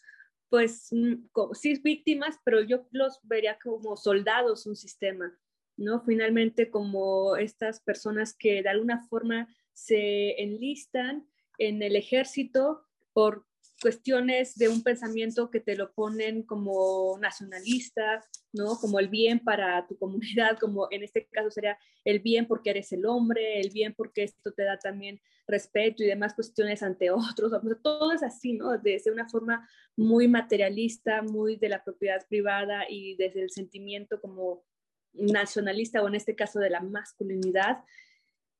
[0.49, 5.38] pues mm, sí víctimas, pero yo los vería como soldados un sistema,
[5.76, 6.01] ¿no?
[6.05, 11.28] Finalmente como estas personas que de alguna forma se enlistan
[11.58, 13.45] en el ejército por
[13.82, 18.23] cuestiones de un pensamiento que te lo ponen como nacionalista,
[18.53, 18.78] ¿no?
[18.80, 22.91] Como el bien para tu comunidad, como en este caso sería el bien porque eres
[22.91, 27.51] el hombre, el bien porque esto te da también respeto y demás cuestiones ante otros,
[27.82, 28.78] todo es así, ¿no?
[28.78, 34.63] Desde una forma muy materialista, muy de la propiedad privada y desde el sentimiento como
[35.13, 37.80] nacionalista o en este caso de la masculinidad,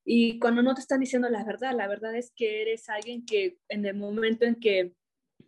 [0.10, 3.58] y cuando no te están diciendo la verdad, la verdad es que eres alguien que
[3.68, 4.94] en el momento en que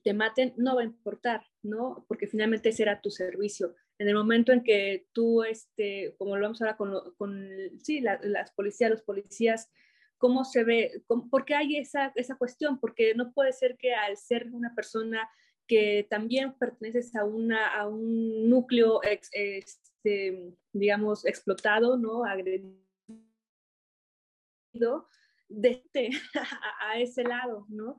[0.03, 2.05] te maten no va a importar, ¿no?
[2.07, 3.75] Porque finalmente ese era tu servicio.
[3.97, 7.49] En el momento en que tú, este, como lo vamos ahora con, con
[7.83, 9.69] sí, las policías, los policías,
[10.17, 11.03] ¿cómo se ve?
[11.07, 12.79] ¿Por qué hay esa, esa cuestión?
[12.79, 15.29] Porque no puede ser que al ser una persona
[15.67, 22.25] que también perteneces a, una, a un núcleo, este, digamos, explotado, ¿no?
[22.25, 22.75] Agredido,
[25.49, 26.09] de este,
[26.81, 27.97] a ese lado, ¿no?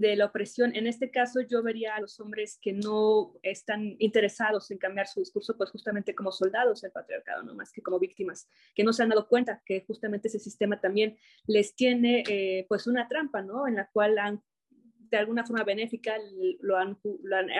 [0.00, 0.74] De la opresión.
[0.74, 5.20] En este caso yo vería a los hombres que no están interesados en cambiar su
[5.20, 9.02] discurso, pues justamente como soldados del patriarcado, no más que como víctimas, que no se
[9.02, 11.16] han dado cuenta que justamente ese sistema también
[11.46, 13.66] les tiene eh, pues una trampa, ¿no?
[13.66, 16.16] En la cual han, de alguna forma benéfica
[16.60, 16.98] lo han,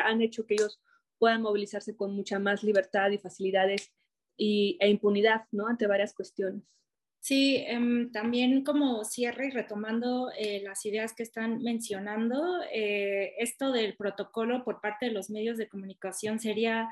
[0.04, 0.80] han, hecho que ellos
[1.18, 3.92] puedan movilizarse con mucha más libertad y facilidades
[4.36, 5.66] y, e impunidad, ¿no?
[5.66, 6.62] Ante varias cuestiones.
[7.26, 13.72] Sí, em, también como cierre y retomando eh, las ideas que están mencionando, eh, esto
[13.72, 16.88] del protocolo por parte de los medios de comunicación sería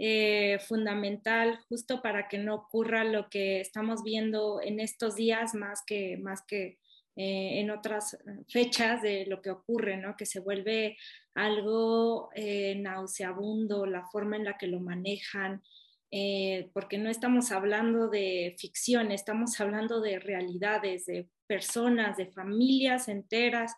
[0.00, 5.84] eh, fundamental justo para que no ocurra lo que estamos viendo en estos días, más
[5.86, 6.78] que, más que
[7.14, 8.18] en otras
[8.48, 10.16] fechas de lo que ocurre, ¿no?
[10.16, 10.98] Que se vuelve
[11.34, 12.28] algo
[12.76, 15.62] nauseabundo, la forma en la que lo manejan,
[16.10, 23.08] eh, porque no estamos hablando de ficción, estamos hablando de realidades, de personas, de familias
[23.08, 23.74] enteras,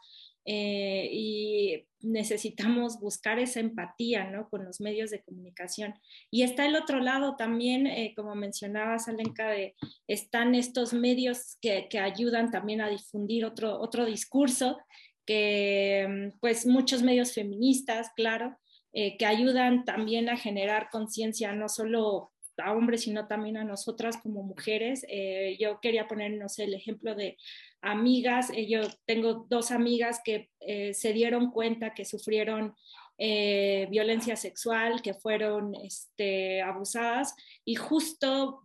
[0.50, 4.48] eh, y necesitamos buscar esa empatía ¿no?
[4.48, 5.92] con los medios de comunicación.
[6.30, 9.74] Y está el otro lado también, eh, como mencionabas, Alenka, de,
[10.06, 14.78] están estos medios que, que, ayudan también a difundir otro, otro discurso,
[15.26, 18.56] que pues muchos medios feministas, claro,
[19.00, 24.16] eh, que ayudan también a generar conciencia no solo a hombres, sino también a nosotras
[24.16, 25.06] como mujeres.
[25.08, 27.36] Eh, yo quería poner, no sé, el ejemplo de
[27.80, 28.50] amigas.
[28.50, 30.50] Eh, yo tengo dos amigas que
[30.92, 32.74] se dieron cuenta que sufrieron
[33.16, 38.62] violencia sexual, que fueron este, abusadas y justo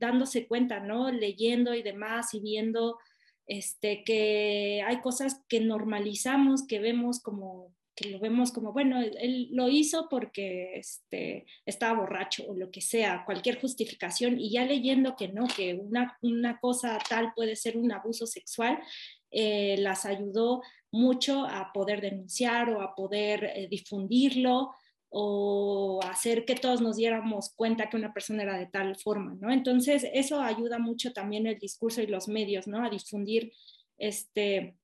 [0.00, 1.12] dándose cuenta, ¿no?
[1.12, 2.98] Leyendo y demás y viendo
[3.46, 9.48] este, que hay cosas que normalizamos, que vemos como que lo vemos como, bueno, él,
[9.52, 15.16] lo hizo porque este, estaba borracho o lo que sea, cualquier justificación, y ya leyendo
[15.16, 18.78] que no, que una, una cosa tal puede ser un abuso sexual,
[19.30, 24.72] eh, las ayudó mucho a poder denunciar o a poder eh, difundirlo
[25.08, 29.50] o hacer que todos nos diéramos cuenta que una persona era de tal forma, ¿no?
[29.50, 32.84] Entonces, eso ayuda mucho también el discurso y los medios, ¿no?
[32.84, 33.52] A difundir
[33.96, 34.76] este,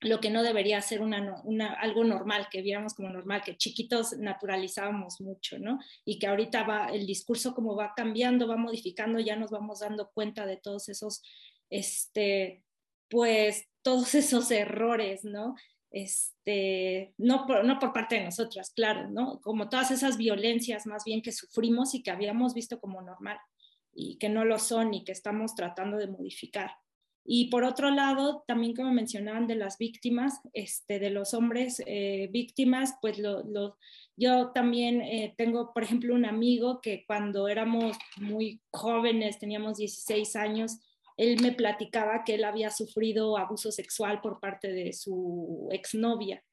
[0.00, 5.58] lo que no debería ser algo normal, que viéramos como normal, que chiquitos naturalizábamos mucho,
[5.58, 5.78] ¿no?
[6.04, 10.10] Y que ahorita va el discurso como va cambiando, va modificando, ya nos vamos dando
[10.12, 11.22] cuenta de todos esos,
[11.70, 12.62] este,
[13.08, 15.54] pues, todos esos errores, ¿no?
[15.90, 19.40] Este, no, por, no por parte de nosotras, claro, ¿no?
[19.40, 23.38] Como todas esas violencias más bien que sufrimos y que habíamos visto como normal
[23.94, 26.72] y que no lo son y que estamos tratando de modificar.
[27.28, 32.28] Y por otro lado, también como mencionaban de las víctimas, este, de los hombres eh,
[32.32, 33.76] víctimas, pues lo,
[34.16, 40.36] yo también eh, tengo, por ejemplo, un amigo que cuando éramos muy jóvenes, teníamos 16
[40.36, 40.78] años,
[41.16, 46.44] él me platicaba que él había sufrido abuso sexual por parte de su exnovia.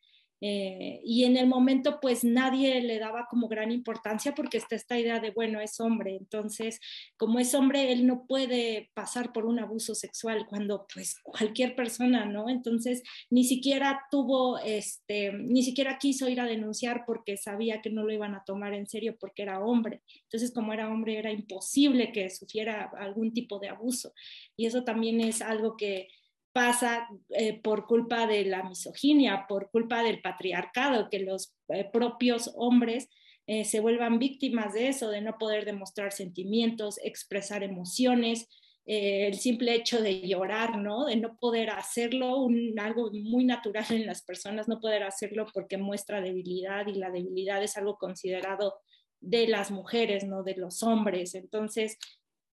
[0.46, 5.00] Eh, y en el momento pues nadie le daba como gran importancia porque está esta
[5.00, 6.82] idea de, bueno, es hombre, entonces
[7.16, 12.26] como es hombre, él no puede pasar por un abuso sexual cuando pues cualquier persona,
[12.26, 12.50] ¿no?
[12.50, 18.04] Entonces ni siquiera tuvo, este, ni siquiera quiso ir a denunciar porque sabía que no
[18.04, 20.02] lo iban a tomar en serio porque era hombre.
[20.24, 24.14] Entonces como era hombre era imposible que sufriera algún tipo de abuso.
[24.58, 26.10] Y eso también es algo que
[26.54, 32.52] pasa eh, por culpa de la misoginia, por culpa del patriarcado, que los eh, propios
[32.56, 33.10] hombres
[33.48, 38.48] eh, se vuelvan víctimas de eso, de no poder demostrar sentimientos, expresar emociones,
[38.86, 41.06] el simple hecho de llorar, ¿no?
[41.06, 45.78] De no poder hacerlo, un, algo muy natural en las personas, no poder hacerlo porque
[45.78, 48.82] muestra debilidad y la debilidad es algo considerado
[49.22, 51.34] de las mujeres, no de los hombres.
[51.34, 51.98] Entonces,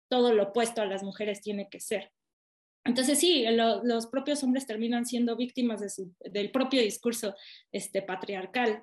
[0.09, 2.13] todo lo opuesto a las mujeres tiene que ser.
[2.85, 3.45] Entonces sí,
[3.83, 5.81] los propios hombres terminan siendo víctimas
[6.21, 7.35] del propio discurso
[7.73, 8.83] este, patriarcal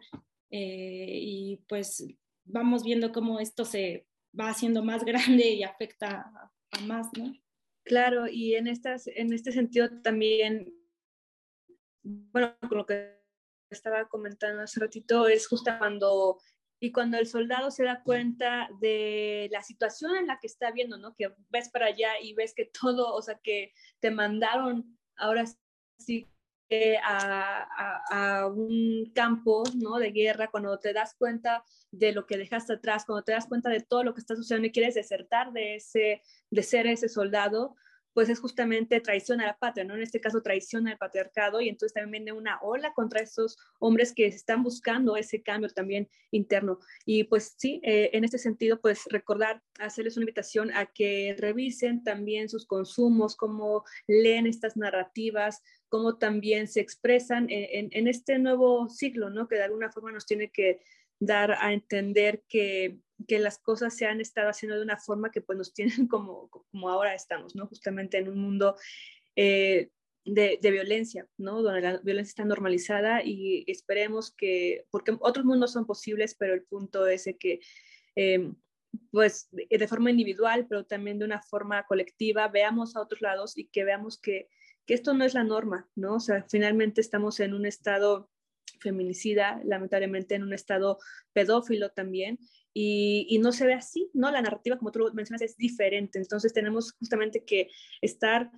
[0.52, 2.06] eh, y pues
[2.46, 4.08] vamos viendo cómo esto se
[4.40, 6.32] va haciendo más grande y afecta
[6.72, 7.34] a, más, ¿no?
[7.84, 10.74] Claro, y en, estas, en este sentido también,
[12.04, 13.18] bueno, con lo que
[13.70, 16.38] estaba comentando hace ratito, es justo cuando
[16.80, 20.98] y cuando el soldado se da cuenta de la situación en la que está viendo,
[20.98, 21.16] ¿no?
[21.16, 25.46] Que ves para allá y ves que todo, o sea, que te mandaron ahora
[25.98, 26.28] sí
[27.02, 29.98] a, un campo, ¿no?
[29.98, 33.70] De guerra, cuando te das cuenta de lo que dejaste atrás, cuando te das cuenta
[33.70, 36.22] de todo lo que está sucediendo y quieres desertar de ese,
[36.52, 37.76] de ser ese soldado,
[38.18, 39.94] pues es justamente traición a la patria, ¿no?
[39.94, 44.12] En este caso traición al patriarcado y entonces también viene una ola contra estos hombres
[44.12, 46.80] que están buscando ese cambio también interno.
[47.06, 52.04] Y pues sí, eh, en este sentido, pues recordar, hacerles una invitación a que revisen
[52.04, 58.90] también sus consumos, cómo leen estas narrativas, cómo también se expresan en, en este nuevo
[58.90, 59.48] siglo, ¿no?
[59.48, 60.80] Que de alguna forma nos tiene que
[61.20, 65.42] dar a entender que, que, las cosas se han estado haciendo de una forma que
[65.42, 67.68] pues nos tienen como, como ahora estamos, ¿no?
[67.68, 68.76] Justamente en un mundo
[69.36, 69.90] eh,
[70.26, 71.62] de, de, violencia, ¿no?
[71.62, 76.64] Donde la violencia está normalizada y esperemos que, porque otros mundos son posibles, pero el
[76.64, 77.62] punto es que,
[78.16, 78.52] eh,
[79.12, 83.68] pues, de forma individual, pero también de una forma colectiva, veamos a otros lados y
[83.68, 84.50] que veamos que,
[84.86, 86.16] que esto no es la norma, ¿no?
[86.16, 88.30] O sea, finalmente estamos en un estado
[88.80, 91.00] feminicida, lamentablemente en un estado
[91.34, 92.40] pedófilo también,
[92.80, 94.30] y, no se ve así, ¿no?
[94.30, 96.20] La narrativa, como tú lo mencionas, es diferente.
[96.20, 97.72] Entonces tenemos justamente que
[98.02, 98.52] estar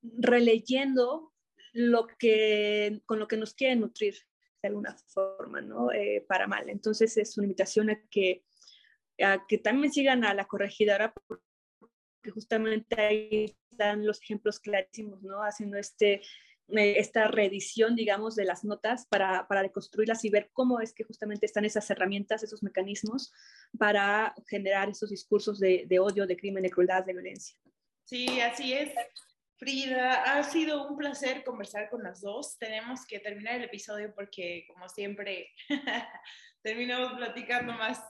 [0.00, 1.34] releyendo
[1.74, 4.14] lo que, con lo que nos quieren nutrir
[4.62, 5.92] de alguna forma, ¿no?
[5.92, 6.70] Eh, para mal.
[6.70, 8.44] Entonces es una invitación a que,
[9.22, 15.42] a que también sigan a la corregidora, porque justamente ahí están los ejemplos clarísimos, ¿no?
[15.42, 16.22] Haciendo este,
[16.72, 21.46] esta reedición, digamos, de las notas para, para deconstruirlas y ver cómo es que justamente
[21.46, 23.32] están esas herramientas, esos mecanismos
[23.78, 27.56] para generar esos discursos de, de odio, de crimen, de crueldad, de violencia.
[28.04, 28.92] Sí, así es.
[29.56, 32.56] Frida, ha sido un placer conversar con las dos.
[32.58, 35.50] Tenemos que terminar el episodio porque, como siempre,
[36.62, 38.02] terminamos platicando más,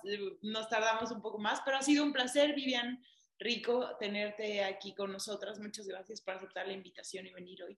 [0.42, 3.02] nos tardamos un poco más, pero ha sido un placer, Vivian
[3.40, 5.58] Rico, tenerte aquí con nosotras.
[5.58, 7.76] Muchas gracias por aceptar la invitación y venir hoy.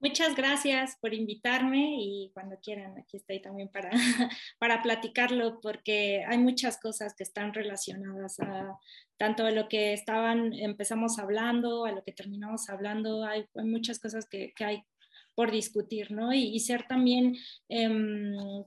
[0.00, 3.90] Muchas gracias por invitarme y cuando quieran, aquí estoy también para,
[4.58, 8.78] para platicarlo, porque hay muchas cosas que están relacionadas a
[9.16, 14.28] tanto a lo que estaban, empezamos hablando, a lo que terminamos hablando, hay, muchas cosas
[14.28, 14.82] que, que, hay
[15.34, 16.32] por discutir, ¿no?
[16.32, 17.36] Y, ser también,
[17.68, 17.88] eh,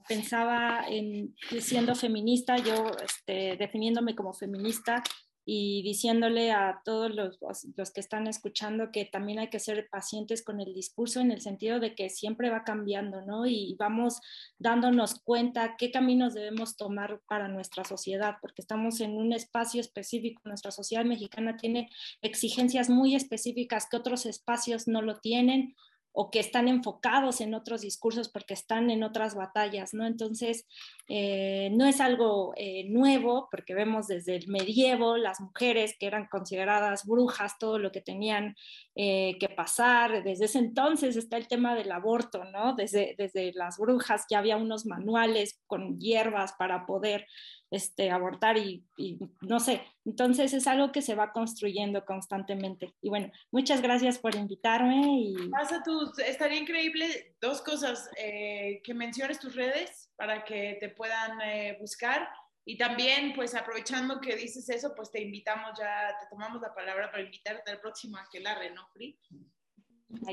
[0.08, 5.04] pensaba en siendo feminista, yo este, definiéndome como feminista,
[5.46, 7.40] y diciéndole a todos los,
[7.76, 11.42] los, que están escuchando que también hay que ser pacientes con el discurso en el
[11.42, 13.48] sentido de que siempre va cambiando, ¿no?
[13.48, 14.22] Y vamos
[14.60, 20.42] dándonos cuenta qué caminos debemos tomar para nuestra sociedad, porque estamos en un espacio específico,
[20.46, 21.90] nuestra sociedad mexicana tiene
[22.22, 25.76] exigencias muy específicas que otros espacios no lo tienen
[26.14, 30.06] o que están enfocados en otros discursos porque están en otras batallas, ¿no?
[30.06, 30.68] Entonces,
[31.08, 36.28] eh, no es algo eh, nuevo, porque vemos desde el medievo las mujeres que eran
[36.28, 38.56] consideradas brujas, todo lo que tenían
[38.96, 42.76] eh, que pasar, desde ese entonces está el tema del aborto, ¿no?
[42.76, 47.26] Desde, desde las brujas ya había unos manuales con hierbas para poder
[47.72, 52.94] este, abortar y, y, no sé, entonces es algo que se va construyendo constantemente.
[53.02, 55.02] Y bueno, muchas gracias por invitarme.
[55.22, 55.50] Y...
[55.50, 61.42] Pasa tus, estaría increíble dos cosas, eh, que menciones tus redes para que te puedan
[61.42, 62.30] eh, buscar
[62.64, 67.10] y también pues aprovechando que dices eso, pues te invitamos ya, te tomamos la palabra
[67.10, 69.18] para invitarte al próximo Aquelarre, ¿no, Free?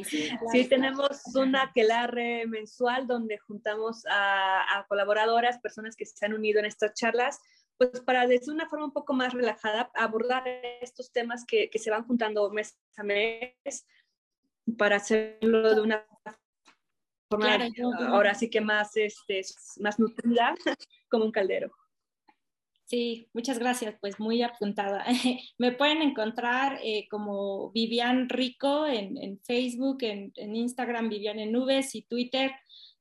[0.04, 6.34] Sí, sí, tenemos una aquelarre mensual donde juntamos a, a, colaboradoras, personas que se han
[6.34, 7.40] unido en estas charlas,
[7.76, 10.44] pues para de una forma un poco más relajada abordar
[10.80, 13.86] estos temas que, que se van juntando mes a mes
[14.76, 16.04] para hacerlo de una
[17.30, 17.64] forma claro,
[18.08, 19.42] ahora sí que más, este,
[19.80, 20.54] más nutrida
[21.08, 21.70] como un caldero.
[22.88, 25.04] Sí, muchas gracias, pues muy apuntada.
[25.58, 32.02] Me pueden encontrar eh, como Vivian Rico en, Facebook, en, Instagram Vivian en Nubes y
[32.02, 32.50] Twitter.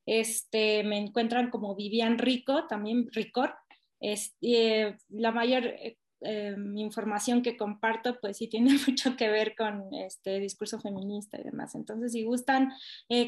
[0.06, 3.56] Este, me encuentran como Vivian Rico, también Ricor.
[4.02, 9.94] Es, eh, la mayor eh, información que comparto, pues sí tiene mucho que ver con
[9.94, 11.76] este discurso feminista y demás.
[11.76, 12.74] Entonces, si gustan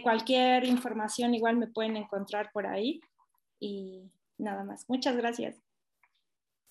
[0.04, 3.00] cualquier información, igual me pueden encontrar por ahí.
[3.62, 4.84] Y nada más.
[4.90, 5.69] Muchas gracias.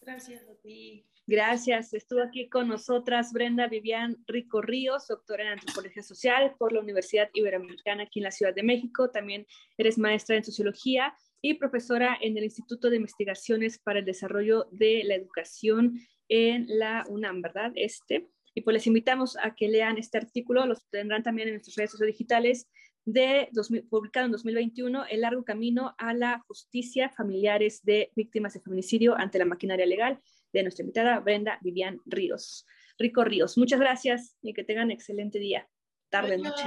[0.08, 1.04] Gracias a ti.
[1.26, 1.92] Gracias.
[1.92, 7.28] Estuvo aquí con nosotras Brenda Vivian Rico Ríos, doctora en antropología social por la Universidad
[7.34, 9.10] Iberoamericana aquí en la Ciudad de México.
[9.10, 14.66] También eres maestra en sociología y profesora en el Instituto de Investigaciones para el Desarrollo
[14.70, 17.72] de la Educación en la UNAM, ¿verdad?
[17.74, 18.30] Este.
[18.54, 21.90] Y pues les invitamos a que lean este artículo, los tendrán también en nuestras redes
[21.90, 22.66] sociales digitales
[23.12, 28.60] de 2000, publicado en 2021, El largo camino a la justicia, familiares de víctimas de
[28.60, 30.20] feminicidio ante la maquinaria legal,
[30.52, 32.66] de nuestra invitada Brenda Vivian Ríos.
[32.98, 35.66] Rico Ríos, muchas gracias y que tengan excelente día,
[36.10, 36.64] tarde, noche.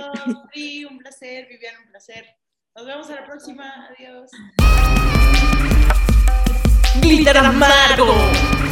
[0.53, 2.25] Sí, un placer, Vivian, un placer.
[2.75, 3.89] Nos vemos a la próxima.
[3.89, 4.31] Adiós.
[7.01, 8.70] Glitter amargo.